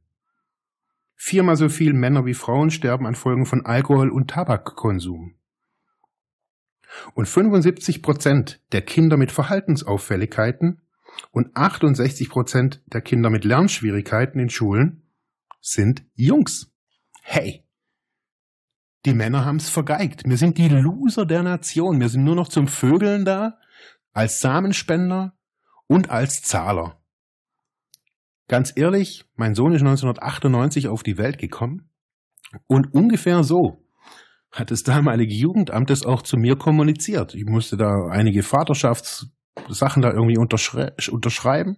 Viermal 1.15 1.55
so 1.55 1.69
viele 1.69 1.93
Männer 1.93 2.25
wie 2.25 2.33
Frauen 2.33 2.71
sterben 2.71 3.05
an 3.05 3.15
Folgen 3.15 3.45
von 3.45 3.65
Alkohol- 3.65 4.09
und 4.09 4.31
Tabakkonsum. 4.31 5.35
Und 7.13 7.27
75 7.27 8.01
Prozent 8.01 8.59
der 8.71 8.81
Kinder 8.81 9.17
mit 9.17 9.31
Verhaltensauffälligkeiten 9.31 10.81
und 11.31 11.55
68 11.55 12.29
Prozent 12.29 12.81
der 12.88 13.01
Kinder 13.01 13.29
mit 13.29 13.45
Lernschwierigkeiten 13.45 14.39
in 14.39 14.50
Schulen 14.50 15.03
sind 15.61 16.03
Jungs. 16.15 16.71
Hey! 17.21 17.63
Die 19.05 19.13
Männer 19.13 19.45
haben's 19.45 19.69
vergeigt. 19.69 20.23
Wir 20.25 20.38
sind 20.38 20.57
die 20.57 20.67
Loser 20.67 21.25
der 21.25 21.43
Nation. 21.43 22.00
Wir 22.00 22.09
sind 22.09 22.23
nur 22.23 22.35
noch 22.35 22.50
zum 22.50 22.67
Vögeln 22.67 23.25
da, 23.25 23.57
als 24.13 24.41
Samenspender 24.41 25.33
und 25.91 26.10
als 26.10 26.41
Zahler. 26.41 27.01
Ganz 28.48 28.71
ehrlich, 28.77 29.25
mein 29.36 29.55
Sohn 29.55 29.74
ist 29.74 29.81
1998 29.81 30.88
auf 30.88 31.03
die 31.03 31.17
Welt 31.17 31.38
gekommen 31.38 31.89
und 32.65 32.93
ungefähr 32.93 33.43
so 33.43 33.86
hat 34.53 34.71
das 34.71 34.83
damalige 34.83 35.33
Jugendamt 35.33 35.89
es 35.89 36.05
auch 36.05 36.21
zu 36.21 36.38
mir 36.38 36.55
kommuniziert. 36.55 37.36
Ich 37.36 37.43
musste 37.43 37.75
da 37.75 38.07
einige 38.10 38.41
Vaterschaftssachen 38.41 40.01
da 40.01 40.12
irgendwie 40.12 40.38
unterschrei 40.38 40.93
unterschreiben, 41.12 41.75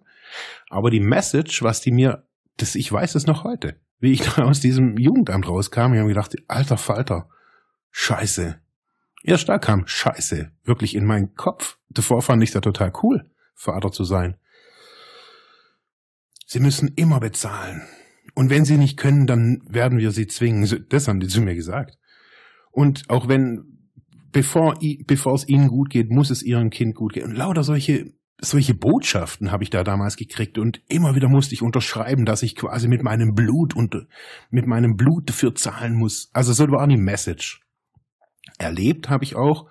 aber 0.69 0.91
die 0.91 0.99
Message, 0.99 1.63
was 1.63 1.81
die 1.81 1.91
mir, 1.91 2.27
das 2.57 2.75
ich 2.75 2.91
weiß 2.91 3.15
es 3.15 3.25
noch 3.25 3.43
heute, 3.43 3.79
wie 3.97 4.11
ich 4.11 4.21
da 4.35 4.43
aus 4.43 4.59
diesem 4.59 4.95
Jugendamt 4.97 5.47
rauskam, 5.47 5.93
ich 5.93 5.99
habe 5.99 6.09
gedacht, 6.09 6.35
alter 6.47 6.77
Falter, 6.77 7.29
Scheiße. 7.89 8.59
Erst 9.23 9.49
da 9.49 9.57
kam 9.57 9.87
Scheiße 9.87 10.51
wirklich 10.65 10.93
in 10.93 11.05
meinen 11.05 11.33
Kopf. 11.33 11.79
Davor 11.89 12.21
fand 12.21 12.43
ich 12.43 12.51
da 12.51 12.61
total 12.61 12.93
cool, 13.01 13.27
Vater 13.53 13.91
zu 13.91 14.03
sein. 14.03 14.37
Sie 16.45 16.59
müssen 16.59 16.89
immer 16.95 17.19
bezahlen. 17.19 17.81
Und 18.35 18.49
wenn 18.49 18.65
Sie 18.65 18.77
nicht 18.77 18.97
können, 18.97 19.27
dann 19.27 19.61
werden 19.67 19.97
wir 19.97 20.11
Sie 20.11 20.27
zwingen. 20.27 20.85
Das 20.89 21.07
haben 21.07 21.19
die 21.19 21.27
zu 21.27 21.41
mir 21.41 21.55
gesagt. 21.55 21.97
Und 22.71 23.09
auch 23.09 23.27
wenn, 23.27 23.89
bevor, 24.31 24.79
bevor 25.05 25.35
es 25.35 25.47
Ihnen 25.47 25.67
gut 25.67 25.89
geht, 25.89 26.09
muss 26.09 26.29
es 26.29 26.43
Ihrem 26.43 26.69
Kind 26.69 26.95
gut 26.95 27.13
gehen. 27.13 27.25
Und 27.25 27.35
lauter 27.35 27.63
solche, 27.63 28.13
solche 28.41 28.73
Botschaften 28.73 29.51
habe 29.51 29.63
ich 29.63 29.69
da 29.69 29.83
damals 29.83 30.15
gekriegt. 30.15 30.57
Und 30.57 30.81
immer 30.87 31.15
wieder 31.15 31.29
musste 31.29 31.53
ich 31.53 31.61
unterschreiben, 31.61 32.25
dass 32.25 32.43
ich 32.43 32.55
quasi 32.55 32.87
mit 32.87 33.03
meinem 33.03 33.35
Blut 33.35 33.75
und 33.75 34.07
mit 34.49 34.65
meinem 34.65 34.95
Blut 34.95 35.29
dafür 35.29 35.53
zahlen 35.55 35.93
muss. 35.93 36.29
Also 36.33 36.53
so 36.53 36.67
war 36.69 36.87
die 36.87 36.97
Message. 36.97 37.61
Erlebt 38.57 39.09
habe 39.09 39.23
ich 39.23 39.35
auch 39.35 39.69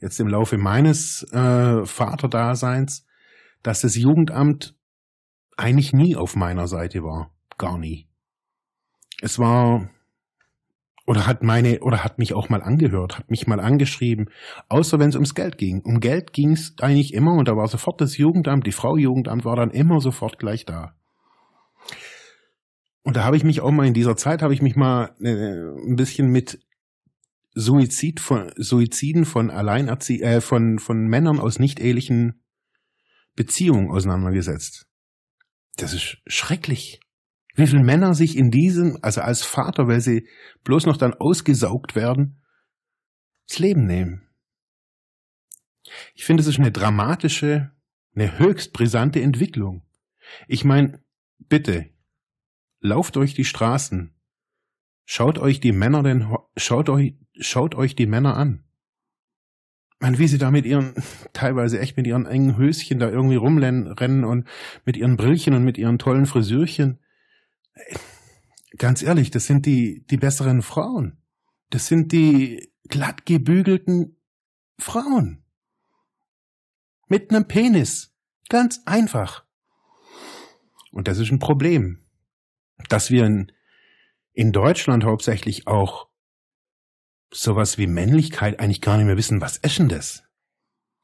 jetzt 0.00 0.20
im 0.20 0.28
Laufe 0.28 0.58
meines 0.58 1.22
äh, 1.32 1.84
Vaterdaseins, 1.86 3.05
dass 3.66 3.80
das 3.80 3.96
Jugendamt 3.96 4.76
eigentlich 5.56 5.92
nie 5.92 6.14
auf 6.14 6.36
meiner 6.36 6.68
Seite 6.68 7.02
war. 7.02 7.32
Gar 7.58 7.78
nie. 7.78 8.06
Es 9.20 9.40
war 9.40 9.90
oder 11.04 11.26
hat 11.26 11.42
meine 11.42 11.80
oder 11.80 12.04
hat 12.04 12.18
mich 12.18 12.32
auch 12.32 12.48
mal 12.48 12.62
angehört, 12.62 13.18
hat 13.18 13.30
mich 13.30 13.46
mal 13.48 13.58
angeschrieben, 13.58 14.30
außer 14.68 15.00
wenn 15.00 15.08
es 15.08 15.16
ums 15.16 15.34
Geld 15.34 15.58
ging. 15.58 15.80
Um 15.82 15.98
Geld 15.98 16.32
ging 16.32 16.52
es 16.52 16.74
eigentlich 16.80 17.12
immer 17.12 17.32
und 17.34 17.48
da 17.48 17.56
war 17.56 17.66
sofort 17.66 18.00
das 18.00 18.16
Jugendamt, 18.16 18.66
die 18.66 18.72
Frau 18.72 18.96
Jugendamt 18.96 19.44
war 19.44 19.56
dann 19.56 19.70
immer 19.70 20.00
sofort 20.00 20.38
gleich 20.38 20.64
da. 20.64 20.94
Und 23.02 23.16
da 23.16 23.24
habe 23.24 23.36
ich 23.36 23.44
mich 23.44 23.60
auch 23.62 23.72
mal 23.72 23.86
in 23.86 23.94
dieser 23.94 24.16
Zeit 24.16 24.42
habe 24.42 24.54
ich 24.54 24.62
mich 24.62 24.76
mal 24.76 25.14
äh, 25.20 25.88
ein 25.88 25.96
bisschen 25.96 26.28
mit 26.28 26.60
Suizid 27.54 28.20
von 28.20 28.52
Suiziden 28.56 29.24
von 29.24 29.50
Alleinerzie 29.50 30.22
äh, 30.22 30.40
von 30.40 30.78
von 30.78 31.08
Männern 31.08 31.40
aus 31.40 31.58
nicht 31.58 31.80
ehelichen 31.80 32.42
Beziehungen 33.36 33.90
auseinandergesetzt. 33.90 34.86
Das 35.76 35.92
ist 35.92 36.18
schrecklich. 36.26 37.00
Wie 37.54 37.66
viele 37.66 37.84
Männer 37.84 38.14
sich 38.14 38.36
in 38.36 38.50
diesem, 38.50 38.98
also 39.02 39.20
als 39.20 39.42
Vater, 39.42 39.86
weil 39.86 40.00
sie 40.00 40.28
bloß 40.64 40.86
noch 40.86 40.96
dann 40.96 41.14
ausgesaugt 41.14 41.94
werden, 41.94 42.42
das 43.48 43.58
Leben 43.58 43.86
nehmen. 43.86 44.28
Ich 46.14 46.24
finde, 46.24 46.40
es 46.40 46.48
ist 46.48 46.58
eine 46.58 46.72
dramatische, 46.72 47.72
eine 48.14 48.38
höchst 48.38 48.72
brisante 48.72 49.20
Entwicklung. 49.20 49.86
Ich 50.48 50.64
meine, 50.64 51.02
bitte, 51.38 51.90
lauft 52.80 53.16
durch 53.16 53.34
die 53.34 53.44
Straßen, 53.44 54.14
schaut 55.04 55.38
euch 55.38 55.60
die 55.60 55.72
Männer 55.72 56.02
denn, 56.02 56.34
schaut 56.56 56.88
euch, 56.88 57.14
schaut 57.38 57.74
euch 57.74 57.94
die 57.94 58.06
Männer 58.06 58.36
an 58.36 58.65
man, 59.98 60.18
wie 60.18 60.28
sie 60.28 60.38
da 60.38 60.50
mit 60.50 60.66
ihren, 60.66 60.94
teilweise 61.32 61.80
echt 61.80 61.96
mit 61.96 62.06
ihren 62.06 62.26
engen 62.26 62.56
Höschen 62.56 62.98
da 62.98 63.08
irgendwie 63.08 63.36
rumrennen 63.36 64.24
und 64.24 64.46
mit 64.84 64.96
ihren 64.96 65.16
Brillchen 65.16 65.54
und 65.54 65.64
mit 65.64 65.78
ihren 65.78 65.98
tollen 65.98 66.26
Frisürchen. 66.26 66.98
Ganz 68.78 69.02
ehrlich, 69.02 69.30
das 69.30 69.46
sind 69.46 69.64
die, 69.66 70.04
die 70.06 70.18
besseren 70.18 70.62
Frauen. 70.62 71.18
Das 71.70 71.86
sind 71.86 72.12
die 72.12 72.72
glatt 72.88 73.26
gebügelten 73.26 74.16
Frauen. 74.78 75.42
Mit 77.08 77.30
einem 77.30 77.48
Penis. 77.48 78.12
Ganz 78.48 78.82
einfach. 78.84 79.44
Und 80.92 81.08
das 81.08 81.18
ist 81.18 81.30
ein 81.30 81.38
Problem, 81.38 82.06
dass 82.88 83.10
wir 83.10 83.26
in, 83.26 83.52
in 84.32 84.52
Deutschland 84.52 85.04
hauptsächlich 85.04 85.66
auch 85.66 86.08
sowas 87.30 87.78
wie 87.78 87.86
Männlichkeit 87.86 88.60
eigentlich 88.60 88.80
gar 88.80 88.96
nicht 88.96 89.06
mehr 89.06 89.16
wissen, 89.16 89.40
was 89.40 89.60
denn 89.60 89.88
das? 89.88 90.22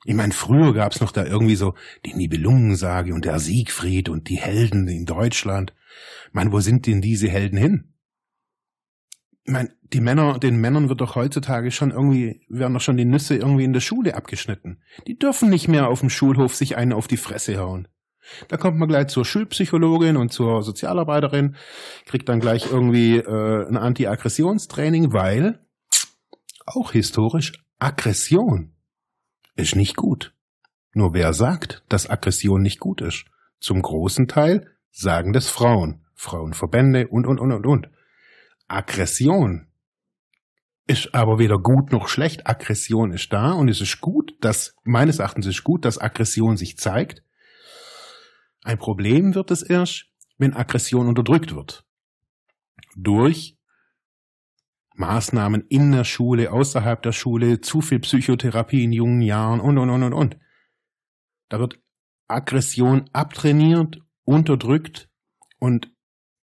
Ich 0.04 0.14
meine, 0.14 0.32
früher 0.32 0.74
gab's 0.74 1.00
noch 1.00 1.12
da 1.12 1.24
irgendwie 1.24 1.54
so 1.54 1.74
die 2.04 2.14
Nibelungensage 2.14 3.14
und 3.14 3.24
der 3.24 3.38
Siegfried 3.38 4.08
und 4.08 4.28
die 4.28 4.36
Helden 4.36 4.88
in 4.88 5.06
Deutschland. 5.06 5.74
Ich 6.28 6.34
meine, 6.34 6.50
wo 6.52 6.60
sind 6.60 6.86
denn 6.86 7.00
diese 7.00 7.28
Helden 7.28 7.56
hin? 7.56 7.94
Ich 9.44 9.52
meine, 9.52 9.70
die 9.82 10.00
Männer, 10.00 10.38
den 10.38 10.56
Männern 10.56 10.88
wird 10.88 11.00
doch 11.00 11.14
heutzutage 11.14 11.70
schon 11.70 11.90
irgendwie, 11.90 12.44
werden 12.48 12.74
doch 12.74 12.80
schon 12.80 12.96
die 12.96 13.04
Nüsse 13.04 13.36
irgendwie 13.36 13.64
in 13.64 13.72
der 13.72 13.80
Schule 13.80 14.14
abgeschnitten. 14.14 14.82
Die 15.06 15.18
dürfen 15.18 15.50
nicht 15.50 15.68
mehr 15.68 15.88
auf 15.88 16.00
dem 16.00 16.10
Schulhof 16.10 16.54
sich 16.54 16.76
einen 16.76 16.92
auf 16.92 17.08
die 17.08 17.16
Fresse 17.16 17.58
hauen. 17.58 17.88
Da 18.48 18.56
kommt 18.56 18.78
man 18.78 18.88
gleich 18.88 19.08
zur 19.08 19.24
Schulpsychologin 19.24 20.16
und 20.16 20.32
zur 20.32 20.62
Sozialarbeiterin, 20.62 21.56
kriegt 22.06 22.28
dann 22.28 22.40
gleich 22.40 22.70
irgendwie 22.70 23.16
äh, 23.16 23.68
ein 23.68 23.76
Anti-Aggressionstraining, 23.76 25.12
weil 25.12 25.61
auch 26.66 26.92
historisch, 26.92 27.52
Aggression 27.78 28.74
ist 29.56 29.76
nicht 29.76 29.96
gut. 29.96 30.34
Nur 30.94 31.14
wer 31.14 31.32
sagt, 31.32 31.84
dass 31.88 32.08
Aggression 32.08 32.62
nicht 32.62 32.80
gut 32.80 33.00
ist? 33.00 33.24
Zum 33.60 33.80
großen 33.80 34.28
Teil 34.28 34.70
sagen 34.90 35.32
das 35.32 35.48
Frauen, 35.48 36.04
Frauenverbände 36.14 37.08
und, 37.08 37.26
und, 37.26 37.40
und, 37.40 37.52
und, 37.52 37.66
und. 37.66 37.90
Aggression 38.68 39.68
ist 40.86 41.14
aber 41.14 41.38
weder 41.38 41.58
gut 41.58 41.92
noch 41.92 42.08
schlecht. 42.08 42.46
Aggression 42.46 43.12
ist 43.12 43.32
da 43.32 43.52
und 43.52 43.68
es 43.68 43.80
ist 43.80 44.00
gut, 44.00 44.34
dass, 44.40 44.74
meines 44.84 45.18
Erachtens 45.18 45.46
ist 45.46 45.64
gut, 45.64 45.84
dass 45.84 45.98
Aggression 45.98 46.56
sich 46.56 46.76
zeigt. 46.76 47.22
Ein 48.62 48.78
Problem 48.78 49.34
wird 49.34 49.50
es 49.50 49.62
erst, 49.62 50.06
wenn 50.38 50.54
Aggression 50.54 51.08
unterdrückt 51.08 51.54
wird. 51.54 51.84
Durch 52.96 53.56
Maßnahmen 54.94 55.64
in 55.68 55.92
der 55.92 56.04
Schule, 56.04 56.52
außerhalb 56.52 57.02
der 57.02 57.12
Schule, 57.12 57.60
zu 57.60 57.80
viel 57.80 58.00
Psychotherapie 58.00 58.84
in 58.84 58.92
jungen 58.92 59.22
Jahren 59.22 59.60
und, 59.60 59.78
und, 59.78 59.90
und, 59.90 60.02
und, 60.02 60.12
und. 60.12 60.36
Da 61.48 61.58
wird 61.58 61.80
Aggression 62.28 63.08
abtrainiert, 63.12 63.98
unterdrückt 64.24 65.10
und 65.58 65.90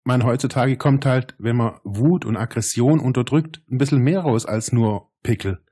man 0.05 0.25
heutzutage 0.25 0.77
kommt 0.77 1.07
halt, 1.07 1.37
wenn 1.39 1.57
man 1.57 1.79
Wut 1.85 2.25
und 2.25 2.37
Aggression 2.37 2.99
unterdrückt, 2.99 3.63
ein 3.71 3.79
bisschen 3.79 4.01
mehr 4.01 4.21
raus 4.21 4.47
als 4.47 4.73
nur 4.73 5.11
Pickel. 5.23 5.65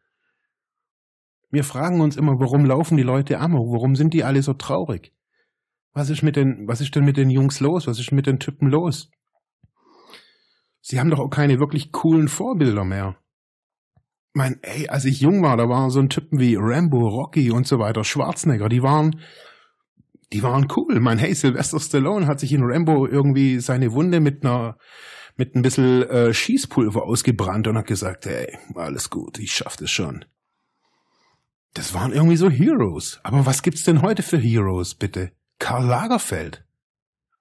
Wir 1.50 1.65
fragen 1.65 2.00
uns 2.00 2.17
immer, 2.17 2.39
warum 2.39 2.65
laufen 2.65 2.97
die 2.97 3.03
Leute 3.03 3.41
amok? 3.41 3.73
Warum 3.73 3.97
sind 3.97 4.15
die 4.15 4.23
alle 4.23 4.43
so 4.43 4.55
traurig? 4.55 5.12
Was 5.93 6.11
ist 6.11 6.23
mit 6.23 6.37
den, 6.37 6.69
was 6.69 6.81
ist 6.81 6.95
denn 6.95 7.05
mit 7.05 7.17
den 7.17 7.31
Jungs 7.31 7.59
los? 7.59 7.89
Was 7.89 7.99
ist 7.99 8.12
mit 8.12 8.27
den 8.27 8.39
Typen 8.39 8.69
los? 8.69 9.11
Sie 10.81 10.99
haben 10.99 11.11
doch 11.11 11.19
auch 11.19 11.31
keine 11.31 11.59
wirklich 11.59 11.93
coolen 11.93 12.29
Vorbilder 12.29 12.85
mehr. 12.85 13.17
Ich 14.33 14.35
mein, 14.35 14.59
ey, 14.63 14.89
als 14.89 15.05
ich 15.05 15.21
jung 15.21 15.43
war, 15.43 15.57
da 15.57 15.69
waren 15.69 15.91
so 15.91 16.01
ein 16.01 16.09
Typen 16.09 16.39
wie 16.39 16.57
Rambo, 16.59 17.09
Rocky 17.09 17.51
und 17.51 17.67
so 17.67 17.79
weiter, 17.79 18.05
Schwarzenegger, 18.05 18.69
die 18.69 18.83
waren, 18.83 19.21
die 20.33 20.43
waren 20.43 20.69
cool. 20.77 21.01
Mein, 21.01 21.19
hey, 21.19 21.35
Sylvester 21.35 21.81
Stallone 21.81 22.27
hat 22.27 22.41
sich 22.41 22.53
in 22.53 22.63
Rambo 22.63 23.07
irgendwie 23.07 23.59
seine 23.59 23.93
Wunde 23.93 24.21
mit 24.21 24.45
einer 24.45 24.77
mit 25.37 25.57
ein 25.57 25.63
bisschen 25.63 26.03
äh, 26.03 26.35
Schießpulver 26.35 27.03
ausgebrannt 27.03 27.67
und 27.67 27.79
hat 27.79 27.87
gesagt, 27.87 28.27
hey, 28.27 28.59
alles 28.75 29.09
gut, 29.09 29.39
ich 29.39 29.53
schaff 29.53 29.77
das 29.77 29.91
schon. 29.91 30.27
Das 31.73 31.95
waren 31.95 32.13
irgendwie 32.13 32.37
so 32.37 32.51
Heroes. 32.51 33.21
Aber 33.23 33.47
was 33.47 33.63
gibt's 33.63 33.85
denn 33.85 34.03
heute 34.03 34.23
für 34.23 34.39
Heroes, 34.39 34.95
bitte? 34.95 35.33
Karl 35.59 35.87
Lagerfeld. 35.87 36.65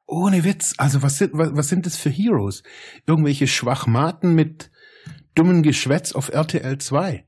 Ohne 0.10 0.44
Witz. 0.44 0.74
Also 0.78 1.04
was 1.04 1.20
sind, 1.20 1.34
was, 1.34 1.52
was 1.54 1.68
sind 1.68 1.86
das 1.86 1.96
für 1.96 2.10
Heroes? 2.10 2.64
Irgendwelche 3.06 3.46
Schwachmaten 3.46 4.34
mit 4.34 4.72
dummen 5.36 5.62
Geschwätz 5.62 6.14
auf 6.14 6.30
RTL 6.30 6.80
2. 6.80 7.26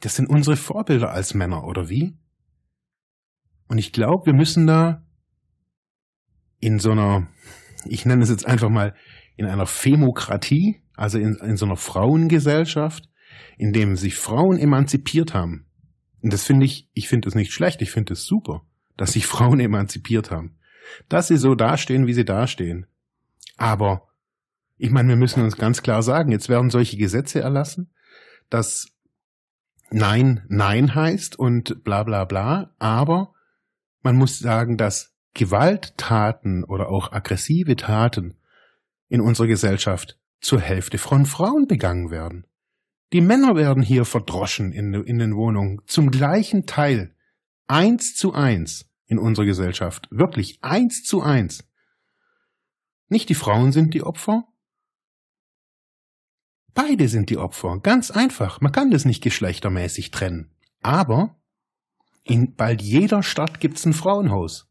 Das 0.00 0.14
sind 0.14 0.28
unsere 0.28 0.56
Vorbilder 0.56 1.10
als 1.10 1.34
Männer, 1.34 1.64
oder 1.64 1.88
wie? 1.88 2.16
Und 3.66 3.78
ich 3.78 3.92
glaube, 3.92 4.26
wir 4.26 4.34
müssen 4.34 4.68
da 4.68 5.04
in 6.60 6.78
so 6.78 6.92
einer, 6.92 7.26
ich 7.84 8.06
nenne 8.06 8.22
es 8.22 8.30
jetzt 8.30 8.46
einfach 8.46 8.68
mal, 8.68 8.94
in 9.36 9.46
einer 9.46 9.66
Femokratie, 9.66 10.82
also 10.94 11.18
in, 11.18 11.34
in 11.34 11.56
so 11.56 11.66
einer 11.66 11.76
Frauengesellschaft, 11.76 13.08
in 13.58 13.72
dem 13.72 13.96
sich 13.96 14.14
Frauen 14.14 14.56
emanzipiert 14.56 15.34
haben. 15.34 15.66
Und 16.22 16.32
das 16.32 16.44
finde 16.44 16.64
ich, 16.64 16.88
ich 16.94 17.08
finde 17.08 17.26
das 17.26 17.34
nicht 17.34 17.52
schlecht, 17.52 17.82
ich 17.82 17.90
finde 17.90 18.12
es 18.12 18.24
super, 18.24 18.62
dass 18.96 19.14
sich 19.14 19.26
Frauen 19.26 19.58
emanzipiert 19.58 20.30
haben. 20.30 20.55
Dass 21.08 21.28
sie 21.28 21.36
so 21.36 21.54
dastehen, 21.54 22.06
wie 22.06 22.14
sie 22.14 22.24
dastehen. 22.24 22.86
Aber 23.56 24.08
ich 24.78 24.90
meine, 24.90 25.08
wir 25.08 25.16
müssen 25.16 25.42
uns 25.42 25.56
ganz 25.56 25.82
klar 25.82 26.02
sagen, 26.02 26.32
jetzt 26.32 26.48
werden 26.48 26.70
solche 26.70 26.96
Gesetze 26.96 27.40
erlassen, 27.40 27.90
dass 28.50 28.88
Nein 29.90 30.42
Nein 30.48 30.94
heißt 30.94 31.38
und 31.38 31.84
bla 31.84 32.02
bla 32.02 32.24
bla, 32.24 32.74
aber 32.78 33.32
man 34.02 34.16
muss 34.16 34.38
sagen, 34.38 34.76
dass 34.76 35.14
Gewalttaten 35.34 36.64
oder 36.64 36.88
auch 36.88 37.12
aggressive 37.12 37.76
Taten 37.76 38.36
in 39.08 39.20
unserer 39.20 39.46
Gesellschaft 39.46 40.18
zur 40.40 40.60
Hälfte 40.60 40.98
von 40.98 41.26
Frauen 41.26 41.66
begangen 41.66 42.10
werden. 42.10 42.46
Die 43.12 43.20
Männer 43.20 43.54
werden 43.54 43.82
hier 43.82 44.04
verdroschen 44.04 44.72
in, 44.72 44.92
in 44.94 45.18
den 45.18 45.36
Wohnungen 45.36 45.80
zum 45.86 46.10
gleichen 46.10 46.66
Teil. 46.66 47.14
Eins 47.68 48.14
zu 48.14 48.32
eins 48.32 48.88
in 49.06 49.18
unserer 49.18 49.46
Gesellschaft. 49.46 50.08
Wirklich 50.10 50.58
eins 50.62 51.02
zu 51.02 51.22
eins. 51.22 51.68
Nicht 53.08 53.28
die 53.28 53.34
Frauen 53.34 53.72
sind 53.72 53.94
die 53.94 54.02
Opfer. 54.02 54.44
Beide 56.74 57.08
sind 57.08 57.30
die 57.30 57.38
Opfer. 57.38 57.78
Ganz 57.80 58.10
einfach. 58.10 58.60
Man 58.60 58.72
kann 58.72 58.90
das 58.90 59.04
nicht 59.04 59.22
geschlechtermäßig 59.22 60.10
trennen. 60.10 60.50
Aber 60.82 61.36
in 62.24 62.54
bald 62.54 62.82
jeder 62.82 63.22
Stadt 63.22 63.60
gibt's 63.60 63.86
ein 63.86 63.92
Frauenhaus. 63.92 64.68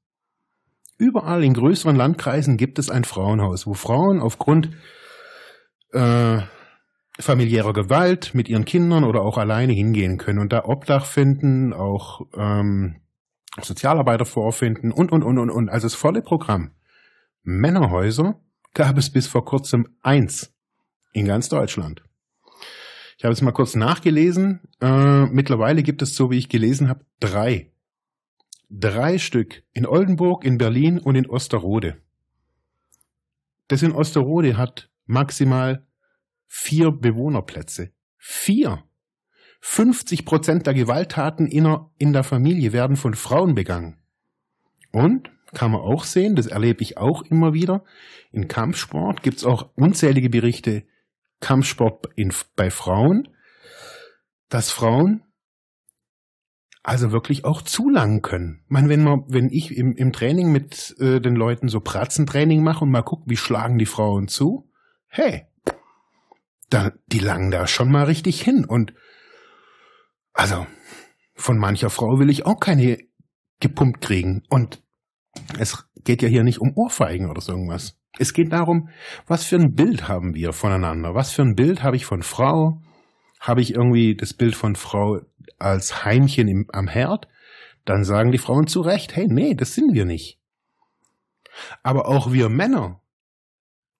Überall 0.98 1.44
in 1.44 1.54
größeren 1.54 1.96
Landkreisen 1.96 2.58
gibt 2.58 2.80
es 2.80 2.90
ein 2.90 3.04
Frauenhaus, 3.04 3.66
wo 3.66 3.74
Frauen 3.74 4.22
aufgrund 4.22 4.70
äh, 5.92 6.42
familiärer 7.20 7.74
Gewalt 7.74 8.34
mit 8.34 8.50
ihren 8.50 8.66
Kindern 8.66 9.04
oder 9.04 9.22
auch 9.22 9.38
alleine 9.38 9.74
hingehen 9.74 10.18
können 10.18 10.40
und 10.40 10.54
da 10.54 10.66
Obdach 10.66 11.06
finden, 11.06 11.74
auch 11.74 12.22
ähm, 12.36 13.02
Sozialarbeiter 13.62 14.26
vorfinden 14.26 14.92
und, 14.92 15.12
und, 15.12 15.24
und, 15.24 15.38
und, 15.38 15.50
und. 15.50 15.70
Also 15.70 15.86
das 15.86 15.96
volle 15.96 16.22
Programm. 16.22 16.72
Männerhäuser 17.44 18.40
gab 18.74 18.98
es 18.98 19.12
bis 19.12 19.28
vor 19.28 19.46
kurzem 19.46 19.88
eins 20.02 20.54
in 21.14 21.26
ganz 21.26 21.50
Deutschland. 21.50 22.04
Ich 23.18 23.24
habe 23.24 23.34
es 23.34 23.42
mal 23.42 23.52
kurz 23.52 23.76
nachgelesen. 23.76 24.62
Äh, 24.82 25.26
mittlerweile 25.28 25.84
gibt 25.84 26.02
es, 26.02 26.16
so 26.16 26.32
wie 26.32 26.38
ich 26.38 26.50
gelesen 26.50 26.90
habe, 26.90 27.06
drei 27.20 27.72
Drei 28.70 29.20
Stück. 29.20 29.64
In 29.74 29.86
Oldenburg, 29.86 30.44
in 30.44 30.58
Berlin 30.58 31.00
und 31.00 31.16
in 31.16 31.28
Osterode. 31.28 32.02
Das 33.68 33.84
in 33.84 33.92
Osterode 33.92 34.58
hat 34.58 34.90
maximal 35.06 35.86
vier 36.48 36.92
Bewohnerplätze. 36.92 37.92
Vier! 38.18 38.84
50 39.68 40.26
Prozent 40.26 40.68
der 40.68 40.76
Gewalttaten 40.76 41.48
in 41.48 42.14
der 42.14 42.24
Familie 42.24 42.72
werden 42.72 42.96
von 42.96 43.16
Frauen 43.16 43.56
begangen. 43.56 43.98
Und, 44.92 45.32
kann 45.56 45.72
man 45.72 45.82
auch 45.82 46.04
sehen, 46.04 46.36
das 46.36 46.46
erlebe 46.46 46.84
ich 46.84 46.98
auch 46.98 47.24
immer 47.24 47.54
wieder, 47.54 47.84
in 48.32 48.48
Kampfsport 48.48 49.24
gibt 49.24 49.38
es 49.38 49.44
auch 49.44 49.72
unzählige 49.76 50.30
Berichte, 50.30 50.84
Kampfsport 51.40 52.10
in, 52.16 52.32
bei 52.56 52.70
Frauen, 52.70 53.28
dass 54.50 54.70
Frauen 54.70 55.24
also 56.84 57.12
wirklich 57.12 57.44
auch 57.44 57.64
zulangen 57.64 58.22
können. 58.22 58.62
Ich 58.66 58.70
meine, 58.70 58.88
wenn 58.88 59.04
man, 59.04 59.24
wenn 59.28 59.50
ich 59.50 59.76
im, 59.76 59.96
im 59.96 60.14
Training 60.14 60.52
mit 60.52 60.96
äh, 61.00 61.20
den 61.20 61.36
Leuten 61.36 61.70
so 61.70 61.80
Pratzentraining 61.80 62.64
mache 62.64 62.84
und 62.84 62.92
mal 62.92 63.02
gucke, 63.02 63.24
wie 63.26 63.38
schlagen 63.38 63.80
die 63.80 63.88
Frauen 63.88 64.28
zu, 64.28 64.70
hey, 65.08 65.48
da, 66.70 66.92
die 67.08 67.20
langen 67.20 67.50
da 67.50 67.66
schon 67.66 67.92
mal 67.92 68.04
richtig 68.04 68.42
hin. 68.42 68.64
Und 68.64 68.94
also 70.36 70.68
von 71.34 71.58
mancher 71.58 71.90
Frau 71.90 72.20
will 72.20 72.30
ich 72.30 72.46
auch 72.46 72.60
keine 72.60 73.00
gepumpt 73.60 74.02
kriegen. 74.02 74.44
Und 74.50 74.84
es 75.58 75.86
geht 76.04 76.22
ja 76.22 76.28
hier 76.28 76.44
nicht 76.44 76.60
um 76.60 76.74
Ohrfeigen 76.76 77.30
oder 77.30 77.42
so 77.42 77.54
irgendwas. 77.54 77.98
Es 78.18 78.34
geht 78.34 78.54
darum, 78.54 78.90
was 79.28 79.44
für 79.44 79.58
ein 79.58 79.74
Bild 79.74 80.08
haben 80.08 80.36
wir 80.36 80.54
voneinander? 80.54 81.16
Was 81.16 81.32
für 81.32 81.42
ein 81.42 81.56
Bild 81.56 81.84
habe 81.84 81.96
ich 81.96 82.06
von 82.06 82.22
Frau? 82.22 82.82
Habe 83.40 83.62
ich 83.62 83.74
irgendwie 83.74 84.16
das 84.16 84.34
Bild 84.34 84.56
von 84.56 84.76
Frau 84.76 85.20
als 85.58 86.06
Heimchen 86.06 86.48
im, 86.48 86.68
am 86.72 86.88
Herd, 86.88 87.28
dann 87.86 88.04
sagen 88.04 88.32
die 88.32 88.38
Frauen 88.38 88.68
zu 88.68 88.82
Recht, 88.82 89.16
hey, 89.16 89.28
nee, 89.28 89.54
das 89.54 89.74
sind 89.74 89.94
wir 89.94 90.06
nicht. 90.06 90.40
Aber 91.84 92.08
auch 92.08 92.32
wir 92.32 92.50
Männer, 92.50 93.02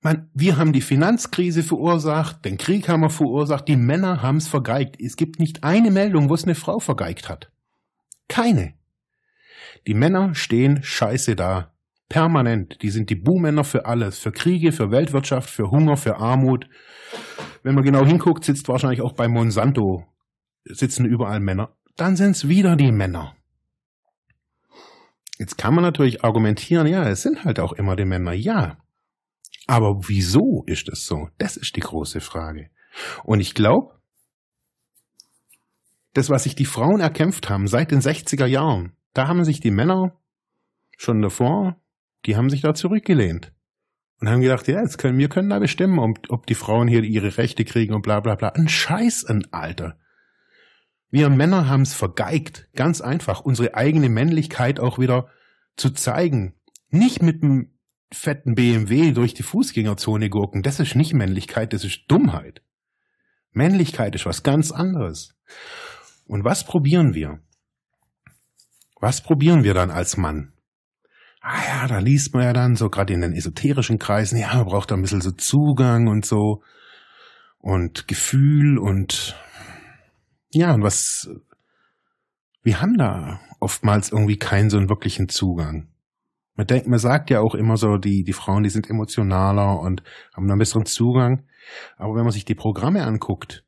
man, 0.06 0.30
wir 0.36 0.58
haben 0.58 0.72
die 0.72 0.82
Finanzkrise 0.82 1.64
verursacht, 1.64 2.46
den 2.46 2.58
Krieg 2.58 2.88
haben 2.88 3.02
wir 3.02 3.10
verursacht, 3.10 3.68
die 3.68 3.76
Männer 3.76 4.22
haben 4.22 4.38
es 4.38 4.48
vergeigt. 4.48 5.02
Es 5.02 5.16
gibt 5.16 5.40
nicht 5.40 5.64
eine 5.64 5.90
Meldung, 5.90 6.30
wo 6.30 6.36
es 6.36 6.44
eine 6.44 6.54
Frau 6.54 6.78
vergeigt 6.78 7.28
hat. 7.28 7.52
Keine. 8.28 8.76
Die 9.88 9.96
Männer 9.96 10.36
stehen 10.36 10.84
scheiße 10.84 11.36
da. 11.36 11.74
Permanent. 12.08 12.84
Die 12.84 12.92
sind 12.92 13.10
die 13.10 13.16
Buhmänner 13.16 13.64
für 13.64 13.88
alles. 13.88 14.20
Für 14.20 14.32
Kriege, 14.32 14.72
für 14.72 14.92
Weltwirtschaft, 14.92 15.50
für 15.50 15.72
Hunger, 15.72 15.98
für 15.98 16.18
Armut. 16.18 16.70
Wenn 17.64 17.74
man 17.74 17.84
genau 17.84 18.06
hinguckt, 18.06 18.44
sitzt 18.44 18.68
wahrscheinlich 18.68 19.02
auch 19.02 19.14
bei 19.14 19.28
Monsanto 19.28 20.06
sitzen 20.66 21.06
überall 21.06 21.40
Männer, 21.40 21.76
dann 21.96 22.16
sind 22.16 22.32
es 22.32 22.48
wieder 22.48 22.76
die 22.76 22.92
Männer. 22.92 23.36
Jetzt 25.40 25.58
kann 25.58 25.74
man 25.74 25.84
natürlich 25.84 26.24
argumentieren, 26.24 26.88
ja, 26.88 27.10
es 27.10 27.24
sind 27.24 27.44
halt 27.44 27.60
auch 27.60 27.74
immer 27.74 27.96
die 27.96 28.06
Männer, 28.06 28.34
ja. 28.34 28.78
Aber 29.68 30.08
wieso 30.08 30.64
ist 30.68 30.90
es 30.90 31.06
so? 31.06 31.30
Das 31.38 31.58
ist 31.58 31.76
die 31.76 31.82
große 31.82 32.22
Frage. 32.22 32.70
Und 33.24 33.40
ich 33.40 33.54
glaube, 33.56 34.00
das, 36.14 36.30
was 36.30 36.44
sich 36.44 36.56
die 36.56 36.66
Frauen 36.66 37.02
erkämpft 37.02 37.50
haben 37.50 37.68
seit 37.68 37.92
den 37.92 38.00
60er 38.00 38.46
Jahren, 38.46 38.94
da 39.14 39.28
haben 39.28 39.44
sich 39.44 39.60
die 39.60 39.72
Männer 39.72 40.18
schon 40.98 41.22
davor, 41.22 41.78
die 42.26 42.36
haben 42.36 42.50
sich 42.50 42.62
da 42.62 42.74
zurückgelehnt. 42.74 43.52
Und 44.22 44.30
haben 44.30 44.42
gedacht, 44.42 44.68
ja, 44.68 44.80
jetzt 44.80 44.98
können, 44.98 45.18
wir 45.18 45.28
können 45.28 45.50
da 45.50 45.60
bestimmen, 45.60 46.00
ob, 46.00 46.30
ob 46.30 46.48
die 46.48 46.56
Frauen 46.56 46.88
hier 46.88 47.04
ihre 47.04 47.38
Rechte 47.38 47.66
kriegen 47.66 47.94
und 47.94 48.02
bla 48.02 48.22
bla 48.22 48.36
bla. 48.36 48.50
Ein 48.50 48.70
Scheiß, 48.70 49.26
ein 49.26 49.52
Alter. 49.52 49.98
Wir 51.12 51.30
Männer 51.30 51.68
haben 51.68 51.82
es 51.82 51.94
vergeigt, 51.94 52.70
ganz 52.76 53.02
einfach, 53.02 53.42
unsere 53.42 53.76
eigene 53.76 54.10
Männlichkeit 54.10 54.80
auch 54.80 55.00
wieder 55.00 55.30
zu 55.76 55.92
zeigen. 55.92 56.56
Nicht 56.90 57.22
mit 57.22 57.44
einem 57.44 57.75
fetten 58.12 58.56
BMW 58.56 59.12
durch 59.12 59.34
die 59.34 59.44
Fußgängerzone 59.44 60.30
gurken, 60.30 60.64
das 60.64 60.80
ist 60.80 60.96
nicht 60.96 61.14
Männlichkeit, 61.14 61.74
das 61.74 61.84
ist 61.84 62.04
Dummheit. 62.08 62.62
Männlichkeit 63.52 64.16
ist 64.16 64.26
was 64.26 64.44
ganz 64.44 64.72
anderes. 64.72 65.36
Und 66.26 66.44
was 66.44 66.66
probieren 66.66 67.14
wir? 67.14 67.40
Was 69.00 69.22
probieren 69.22 69.64
wir 69.64 69.74
dann 69.74 69.92
als 69.92 70.18
Mann? 70.18 70.54
Ah 71.42 71.62
ja, 71.68 71.88
da 71.88 72.00
liest 72.00 72.34
man 72.34 72.44
ja 72.44 72.54
dann 72.54 72.76
so 72.76 72.90
gerade 72.90 73.14
in 73.14 73.22
den 73.22 73.34
esoterischen 73.34 74.00
Kreisen, 74.00 74.40
ja, 74.40 74.56
man 74.56 74.66
braucht 74.66 74.90
da 74.90 74.96
ein 74.96 75.02
bisschen 75.02 75.22
so 75.22 75.32
Zugang 75.32 76.08
und 76.08 76.26
so 76.26 76.64
und 77.60 78.08
Gefühl 78.08 78.80
und 78.80 79.36
ja, 80.52 80.74
und 80.74 80.82
was, 80.82 81.30
wir 82.64 82.82
haben 82.82 82.98
da 82.98 83.42
oftmals 83.60 84.12
irgendwie 84.12 84.38
keinen 84.38 84.70
so 84.70 84.78
einen 84.78 84.90
wirklichen 84.90 85.30
Zugang. 85.30 85.88
Man 86.56 86.68
denkt, 86.68 86.88
man 86.88 87.00
sagt 87.00 87.30
ja 87.30 87.42
auch 87.42 87.56
immer 87.56 87.76
so, 87.76 87.98
die, 87.98 88.24
die 88.24 88.34
Frauen, 88.34 88.64
die 88.64 88.70
sind 88.70 88.90
emotionaler 88.90 89.80
und 89.80 90.04
haben 90.36 90.50
einen 90.50 90.58
besseren 90.58 90.86
Zugang. 90.86 91.46
Aber 91.98 92.16
wenn 92.16 92.24
man 92.24 92.32
sich 92.32 92.46
die 92.46 92.56
Programme 92.56 93.06
anguckt, 93.06 93.66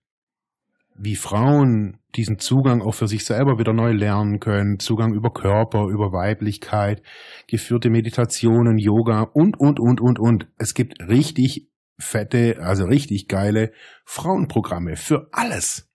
wie 0.95 1.15
Frauen 1.15 1.99
diesen 2.15 2.39
Zugang 2.39 2.81
auch 2.81 2.93
für 2.93 3.07
sich 3.07 3.23
selber 3.23 3.59
wieder 3.59 3.73
neu 3.73 3.91
lernen 3.91 4.39
können, 4.39 4.79
Zugang 4.79 5.13
über 5.13 5.29
Körper, 5.29 5.87
über 5.89 6.11
Weiblichkeit, 6.11 7.03
geführte 7.47 7.89
Meditationen, 7.89 8.77
Yoga 8.77 9.27
und, 9.33 9.59
und, 9.59 9.79
und, 9.79 10.01
und, 10.01 10.19
und. 10.19 10.47
Es 10.57 10.73
gibt 10.73 10.99
richtig 11.07 11.69
fette, 11.99 12.57
also 12.59 12.85
richtig 12.85 13.27
geile 13.27 13.71
Frauenprogramme 14.05 14.95
für 14.95 15.27
alles. 15.31 15.87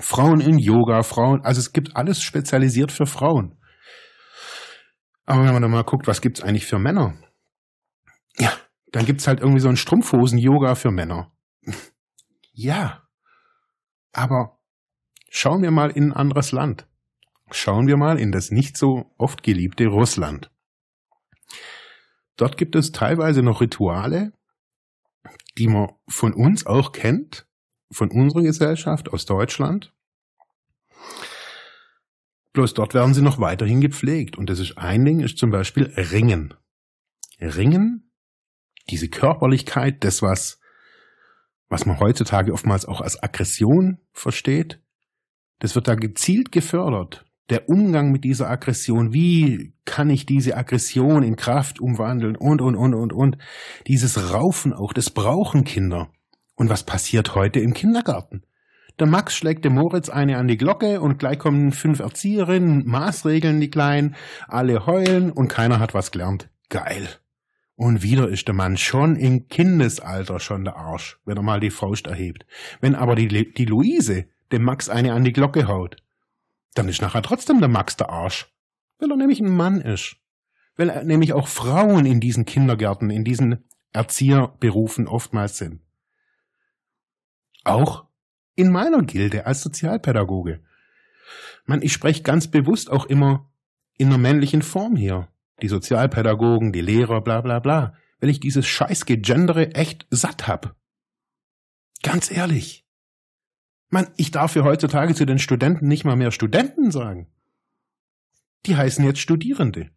Frauen 0.00 0.40
in 0.40 0.58
Yoga, 0.58 1.02
Frauen, 1.02 1.42
also 1.44 1.60
es 1.60 1.72
gibt 1.72 1.96
alles 1.96 2.20
spezialisiert 2.20 2.90
für 2.90 3.06
Frauen. 3.06 3.56
Aber 5.26 5.44
wenn 5.44 5.52
man 5.52 5.62
dann 5.62 5.70
mal 5.70 5.84
guckt, 5.84 6.06
was 6.06 6.20
gibt's 6.20 6.42
eigentlich 6.42 6.66
für 6.66 6.78
Männer? 6.78 7.16
Ja, 8.38 8.52
dann 8.92 9.06
gibt's 9.06 9.26
halt 9.26 9.40
irgendwie 9.40 9.60
so 9.60 9.68
ein 9.68 9.76
Strumpfhosen-Yoga 9.76 10.74
für 10.74 10.90
Männer. 10.90 11.32
ja. 12.52 13.02
Aber 14.12 14.60
schauen 15.30 15.62
wir 15.62 15.70
mal 15.70 15.90
in 15.90 16.10
ein 16.10 16.12
anderes 16.12 16.52
Land. 16.52 16.86
Schauen 17.50 17.86
wir 17.86 17.96
mal 17.96 18.18
in 18.18 18.32
das 18.32 18.50
nicht 18.50 18.76
so 18.76 19.12
oft 19.18 19.42
geliebte 19.42 19.86
Russland. 19.86 20.50
Dort 22.36 22.56
gibt 22.56 22.74
es 22.74 22.92
teilweise 22.92 23.42
noch 23.42 23.60
Rituale, 23.60 24.32
die 25.56 25.68
man 25.68 25.92
von 26.08 26.34
uns 26.34 26.66
auch 26.66 26.92
kennt, 26.92 27.46
von 27.90 28.10
unserer 28.10 28.42
Gesellschaft 28.42 29.08
aus 29.12 29.24
Deutschland. 29.24 29.92
Bloß 32.54 32.72
dort 32.72 32.94
werden 32.94 33.14
sie 33.14 33.20
noch 33.20 33.40
weiterhin 33.40 33.80
gepflegt. 33.80 34.38
Und 34.38 34.48
das 34.48 34.60
ist 34.60 34.78
ein 34.78 35.04
Ding, 35.04 35.20
ist 35.20 35.38
zum 35.38 35.50
Beispiel 35.50 35.92
Ringen. 35.96 36.54
Ringen, 37.40 38.12
diese 38.88 39.08
Körperlichkeit, 39.08 40.04
das 40.04 40.22
was, 40.22 40.60
was 41.68 41.84
man 41.84 41.98
heutzutage 41.98 42.52
oftmals 42.52 42.86
auch 42.86 43.00
als 43.00 43.20
Aggression 43.20 43.98
versteht, 44.12 44.80
das 45.58 45.74
wird 45.74 45.88
da 45.88 45.96
gezielt 45.96 46.52
gefördert. 46.52 47.26
Der 47.50 47.68
Umgang 47.68 48.12
mit 48.12 48.22
dieser 48.22 48.48
Aggression, 48.48 49.12
wie 49.12 49.74
kann 49.84 50.08
ich 50.08 50.24
diese 50.24 50.56
Aggression 50.56 51.24
in 51.24 51.34
Kraft 51.34 51.80
umwandeln 51.80 52.36
und, 52.36 52.62
und, 52.62 52.76
und, 52.76 52.94
und, 52.94 53.12
und. 53.12 53.36
Dieses 53.88 54.32
Raufen 54.32 54.72
auch, 54.72 54.92
das 54.92 55.10
brauchen 55.10 55.64
Kinder. 55.64 56.08
Und 56.54 56.70
was 56.70 56.84
passiert 56.84 57.34
heute 57.34 57.58
im 57.58 57.74
Kindergarten? 57.74 58.44
Der 59.00 59.06
Max 59.08 59.34
schlägt 59.34 59.64
dem 59.64 59.74
Moritz 59.74 60.08
eine 60.08 60.38
an 60.38 60.46
die 60.46 60.56
Glocke 60.56 61.00
und 61.00 61.18
gleich 61.18 61.38
kommen 61.38 61.72
fünf 61.72 61.98
Erzieherinnen, 61.98 62.86
Maßregeln 62.86 63.60
die 63.60 63.70
Kleinen, 63.70 64.14
alle 64.46 64.86
heulen 64.86 65.32
und 65.32 65.48
keiner 65.48 65.80
hat 65.80 65.94
was 65.94 66.12
gelernt. 66.12 66.48
Geil. 66.68 67.08
Und 67.76 68.02
wieder 68.02 68.28
ist 68.28 68.46
der 68.46 68.54
Mann 68.54 68.76
schon 68.76 69.16
im 69.16 69.48
Kindesalter 69.48 70.38
schon 70.38 70.64
der 70.64 70.76
Arsch, 70.76 71.18
wenn 71.24 71.36
er 71.36 71.42
mal 71.42 71.58
die 71.58 71.70
Faust 71.70 72.06
erhebt. 72.06 72.46
Wenn 72.80 72.94
aber 72.94 73.16
die, 73.16 73.52
die 73.52 73.64
Luise 73.64 74.26
dem 74.52 74.62
Max 74.62 74.88
eine 74.88 75.12
an 75.12 75.24
die 75.24 75.32
Glocke 75.32 75.66
haut, 75.66 75.96
dann 76.74 76.88
ist 76.88 77.02
nachher 77.02 77.22
trotzdem 77.22 77.58
der 77.58 77.68
Max 77.68 77.96
der 77.96 78.10
Arsch. 78.10 78.52
Weil 78.98 79.10
er 79.10 79.16
nämlich 79.16 79.40
ein 79.40 79.48
Mann 79.48 79.80
ist. 79.80 80.16
Weil 80.76 80.88
er 80.88 81.02
nämlich 81.02 81.32
auch 81.32 81.48
Frauen 81.48 82.06
in 82.06 82.20
diesen 82.20 82.44
Kindergärten, 82.44 83.10
in 83.10 83.24
diesen 83.24 83.64
Erzieherberufen 83.92 85.08
oftmals 85.08 85.58
sind. 85.58 85.80
Auch 87.64 88.04
in 88.56 88.70
meiner 88.70 89.02
Gilde 89.02 89.46
als 89.46 89.62
Sozialpädagoge. 89.62 90.60
Man, 91.66 91.82
ich 91.82 91.92
spreche 91.92 92.22
ganz 92.22 92.48
bewusst 92.48 92.90
auch 92.90 93.06
immer 93.06 93.50
in 93.96 94.08
einer 94.08 94.18
männlichen 94.18 94.62
Form 94.62 94.96
hier. 94.96 95.28
Die 95.62 95.68
Sozialpädagogen, 95.68 96.72
die 96.72 96.80
Lehrer, 96.80 97.20
bla 97.20 97.40
bla 97.40 97.60
bla. 97.60 97.94
Weil 98.20 98.30
ich 98.30 98.40
dieses 98.40 98.66
scheiß 98.66 99.06
Gegendere 99.06 99.74
echt 99.74 100.06
satt 100.10 100.46
hab. 100.46 100.76
Ganz 102.02 102.30
ehrlich. 102.30 102.86
Man, 103.88 104.08
ich 104.16 104.30
darf 104.30 104.56
ja 104.56 104.64
heutzutage 104.64 105.14
zu 105.14 105.24
den 105.24 105.38
Studenten 105.38 105.86
nicht 105.86 106.04
mal 106.04 106.16
mehr 106.16 106.32
Studenten 106.32 106.90
sagen. 106.90 107.30
Die 108.66 108.76
heißen 108.76 109.04
jetzt 109.04 109.20
Studierende. 109.20 109.90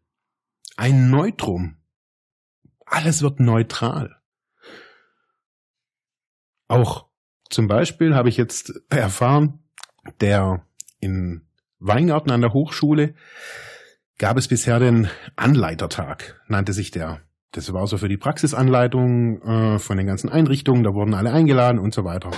Ein 0.75 1.09
Neutrum. 1.09 1.77
Alles 2.85 3.21
wird 3.21 3.39
neutral. 3.39 4.21
Auch 6.67 7.06
zum 7.49 7.67
Beispiel 7.67 8.15
habe 8.15 8.29
ich 8.29 8.37
jetzt 8.37 8.73
erfahren, 8.89 9.59
der 10.21 10.65
in 10.99 11.41
Weingarten 11.79 12.31
an 12.31 12.41
der 12.41 12.53
Hochschule 12.53 13.13
gab 14.17 14.37
es 14.37 14.47
bisher 14.47 14.79
den 14.79 15.09
Anleitertag, 15.35 16.41
nannte 16.47 16.73
sich 16.73 16.91
der. 16.91 17.21
Das 17.51 17.71
war 17.71 17.87
so 17.87 17.97
für 17.97 18.09
die 18.09 18.17
Praxisanleitung 18.17 19.41
äh, 19.41 19.79
von 19.79 19.97
den 19.97 20.07
ganzen 20.07 20.29
Einrichtungen, 20.29 20.83
da 20.83 20.93
wurden 20.93 21.13
alle 21.13 21.31
eingeladen 21.31 21.79
und 21.79 21.93
so 21.93 22.03
weiter. 22.03 22.31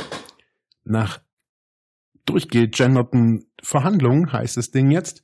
Nach 0.84 1.20
durchgegenderten 2.26 3.48
Verhandlungen 3.62 4.32
heißt 4.32 4.58
das 4.58 4.72
Ding 4.72 4.92
jetzt 4.92 5.24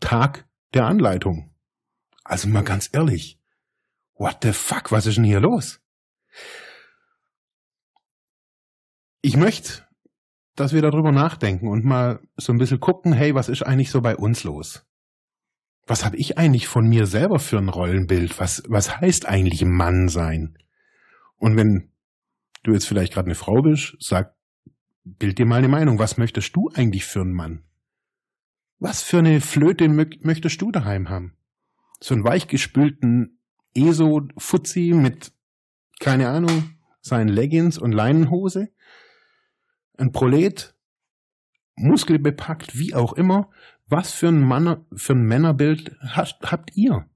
Tag 0.00 0.46
der 0.74 0.86
Anleitung. 0.86 1.54
Also 2.24 2.48
mal 2.48 2.64
ganz 2.64 2.90
ehrlich, 2.92 3.40
what 4.14 4.38
the 4.42 4.52
fuck, 4.52 4.90
was 4.90 5.06
ist 5.06 5.16
denn 5.16 5.24
hier 5.24 5.40
los? 5.40 5.80
Ich 9.26 9.36
möchte, 9.36 9.82
dass 10.54 10.72
wir 10.72 10.82
darüber 10.82 11.10
nachdenken 11.10 11.66
und 11.66 11.84
mal 11.84 12.20
so 12.36 12.52
ein 12.52 12.58
bisschen 12.58 12.78
gucken, 12.78 13.12
hey, 13.12 13.34
was 13.34 13.48
ist 13.48 13.64
eigentlich 13.64 13.90
so 13.90 14.00
bei 14.00 14.14
uns 14.14 14.44
los? 14.44 14.86
Was 15.84 16.04
habe 16.04 16.16
ich 16.16 16.38
eigentlich 16.38 16.68
von 16.68 16.86
mir 16.88 17.08
selber 17.08 17.40
für 17.40 17.58
ein 17.58 17.68
Rollenbild? 17.68 18.38
Was, 18.38 18.62
was 18.68 19.00
heißt 19.00 19.26
eigentlich 19.26 19.64
Mann 19.64 20.08
sein? 20.08 20.56
Und 21.38 21.56
wenn 21.56 21.90
du 22.62 22.72
jetzt 22.72 22.86
vielleicht 22.86 23.14
gerade 23.14 23.26
eine 23.26 23.34
Frau 23.34 23.62
bist, 23.62 23.96
sag, 23.98 24.36
bild 25.02 25.40
dir 25.40 25.46
mal 25.46 25.56
eine 25.56 25.66
Meinung. 25.66 25.98
Was 25.98 26.18
möchtest 26.18 26.54
du 26.54 26.70
eigentlich 26.72 27.04
für 27.04 27.22
einen 27.22 27.32
Mann? 27.32 27.64
Was 28.78 29.02
für 29.02 29.18
eine 29.18 29.40
Flöte 29.40 29.88
möchtest 29.88 30.62
du 30.62 30.70
daheim 30.70 31.08
haben? 31.08 31.36
So 31.98 32.14
einen 32.14 32.22
weichgespülten 32.22 33.40
ESO-Fuzzi 33.74 34.92
mit, 34.94 35.32
keine 35.98 36.28
Ahnung, 36.28 36.76
seinen 37.00 37.26
Leggings 37.26 37.76
und 37.76 37.90
Leinenhose? 37.90 38.68
Ein 39.98 40.12
Prolet, 40.12 40.74
muskelbepackt, 41.76 42.78
wie 42.78 42.94
auch 42.94 43.12
immer. 43.12 43.50
Was 43.86 44.12
für 44.12 44.28
ein, 44.28 44.40
Mann, 44.40 44.84
für 44.94 45.12
ein 45.12 45.22
Männerbild 45.22 45.96
habt, 46.00 46.50
habt 46.50 46.76
ihr? 46.76 47.08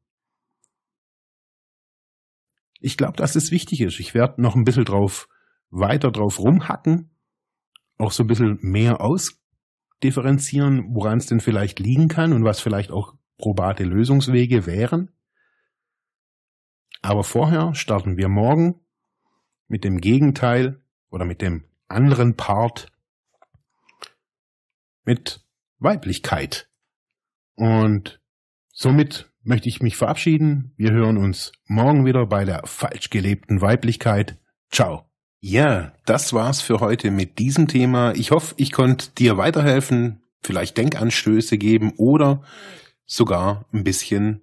Ich 2.78 2.96
glaube, 2.96 3.16
dass 3.16 3.36
es 3.36 3.50
wichtig 3.50 3.80
ist. 3.80 4.00
Ich 4.00 4.14
werde 4.14 4.40
noch 4.40 4.54
ein 4.54 4.64
bisschen 4.64 4.84
drauf, 4.84 5.28
weiter 5.70 6.10
drauf 6.10 6.38
rumhacken, 6.38 7.10
auch 7.98 8.12
so 8.12 8.24
ein 8.24 8.26
bisschen 8.26 8.58
mehr 8.62 9.00
ausdifferenzieren, 9.00 10.94
woran 10.94 11.18
es 11.18 11.26
denn 11.26 11.40
vielleicht 11.40 11.78
liegen 11.80 12.08
kann 12.08 12.32
und 12.32 12.44
was 12.44 12.60
vielleicht 12.60 12.90
auch 12.90 13.14
probate 13.36 13.84
Lösungswege 13.84 14.66
wären. 14.66 15.10
Aber 17.02 17.24
vorher 17.24 17.74
starten 17.74 18.16
wir 18.16 18.28
morgen 18.28 18.80
mit 19.68 19.84
dem 19.84 20.00
Gegenteil 20.00 20.82
oder 21.10 21.24
mit 21.24 21.40
dem 21.42 21.69
anderen 21.90 22.36
Part 22.36 22.90
mit 25.04 25.44
Weiblichkeit. 25.78 26.68
Und 27.54 28.20
somit 28.72 29.30
möchte 29.42 29.68
ich 29.68 29.82
mich 29.82 29.96
verabschieden. 29.96 30.72
Wir 30.76 30.92
hören 30.92 31.16
uns 31.16 31.52
morgen 31.66 32.04
wieder 32.04 32.26
bei 32.26 32.44
der 32.44 32.66
falsch 32.66 33.10
gelebten 33.10 33.60
Weiblichkeit. 33.60 34.38
Ciao. 34.70 35.06
Ja, 35.40 35.94
das 36.04 36.32
war's 36.34 36.60
für 36.60 36.80
heute 36.80 37.10
mit 37.10 37.38
diesem 37.38 37.66
Thema. 37.66 38.12
Ich 38.14 38.30
hoffe, 38.30 38.54
ich 38.58 38.72
konnte 38.72 39.10
dir 39.12 39.38
weiterhelfen, 39.38 40.22
vielleicht 40.42 40.76
Denkanstöße 40.76 41.56
geben 41.56 41.94
oder 41.96 42.42
sogar 43.06 43.64
ein 43.72 43.82
bisschen 43.82 44.42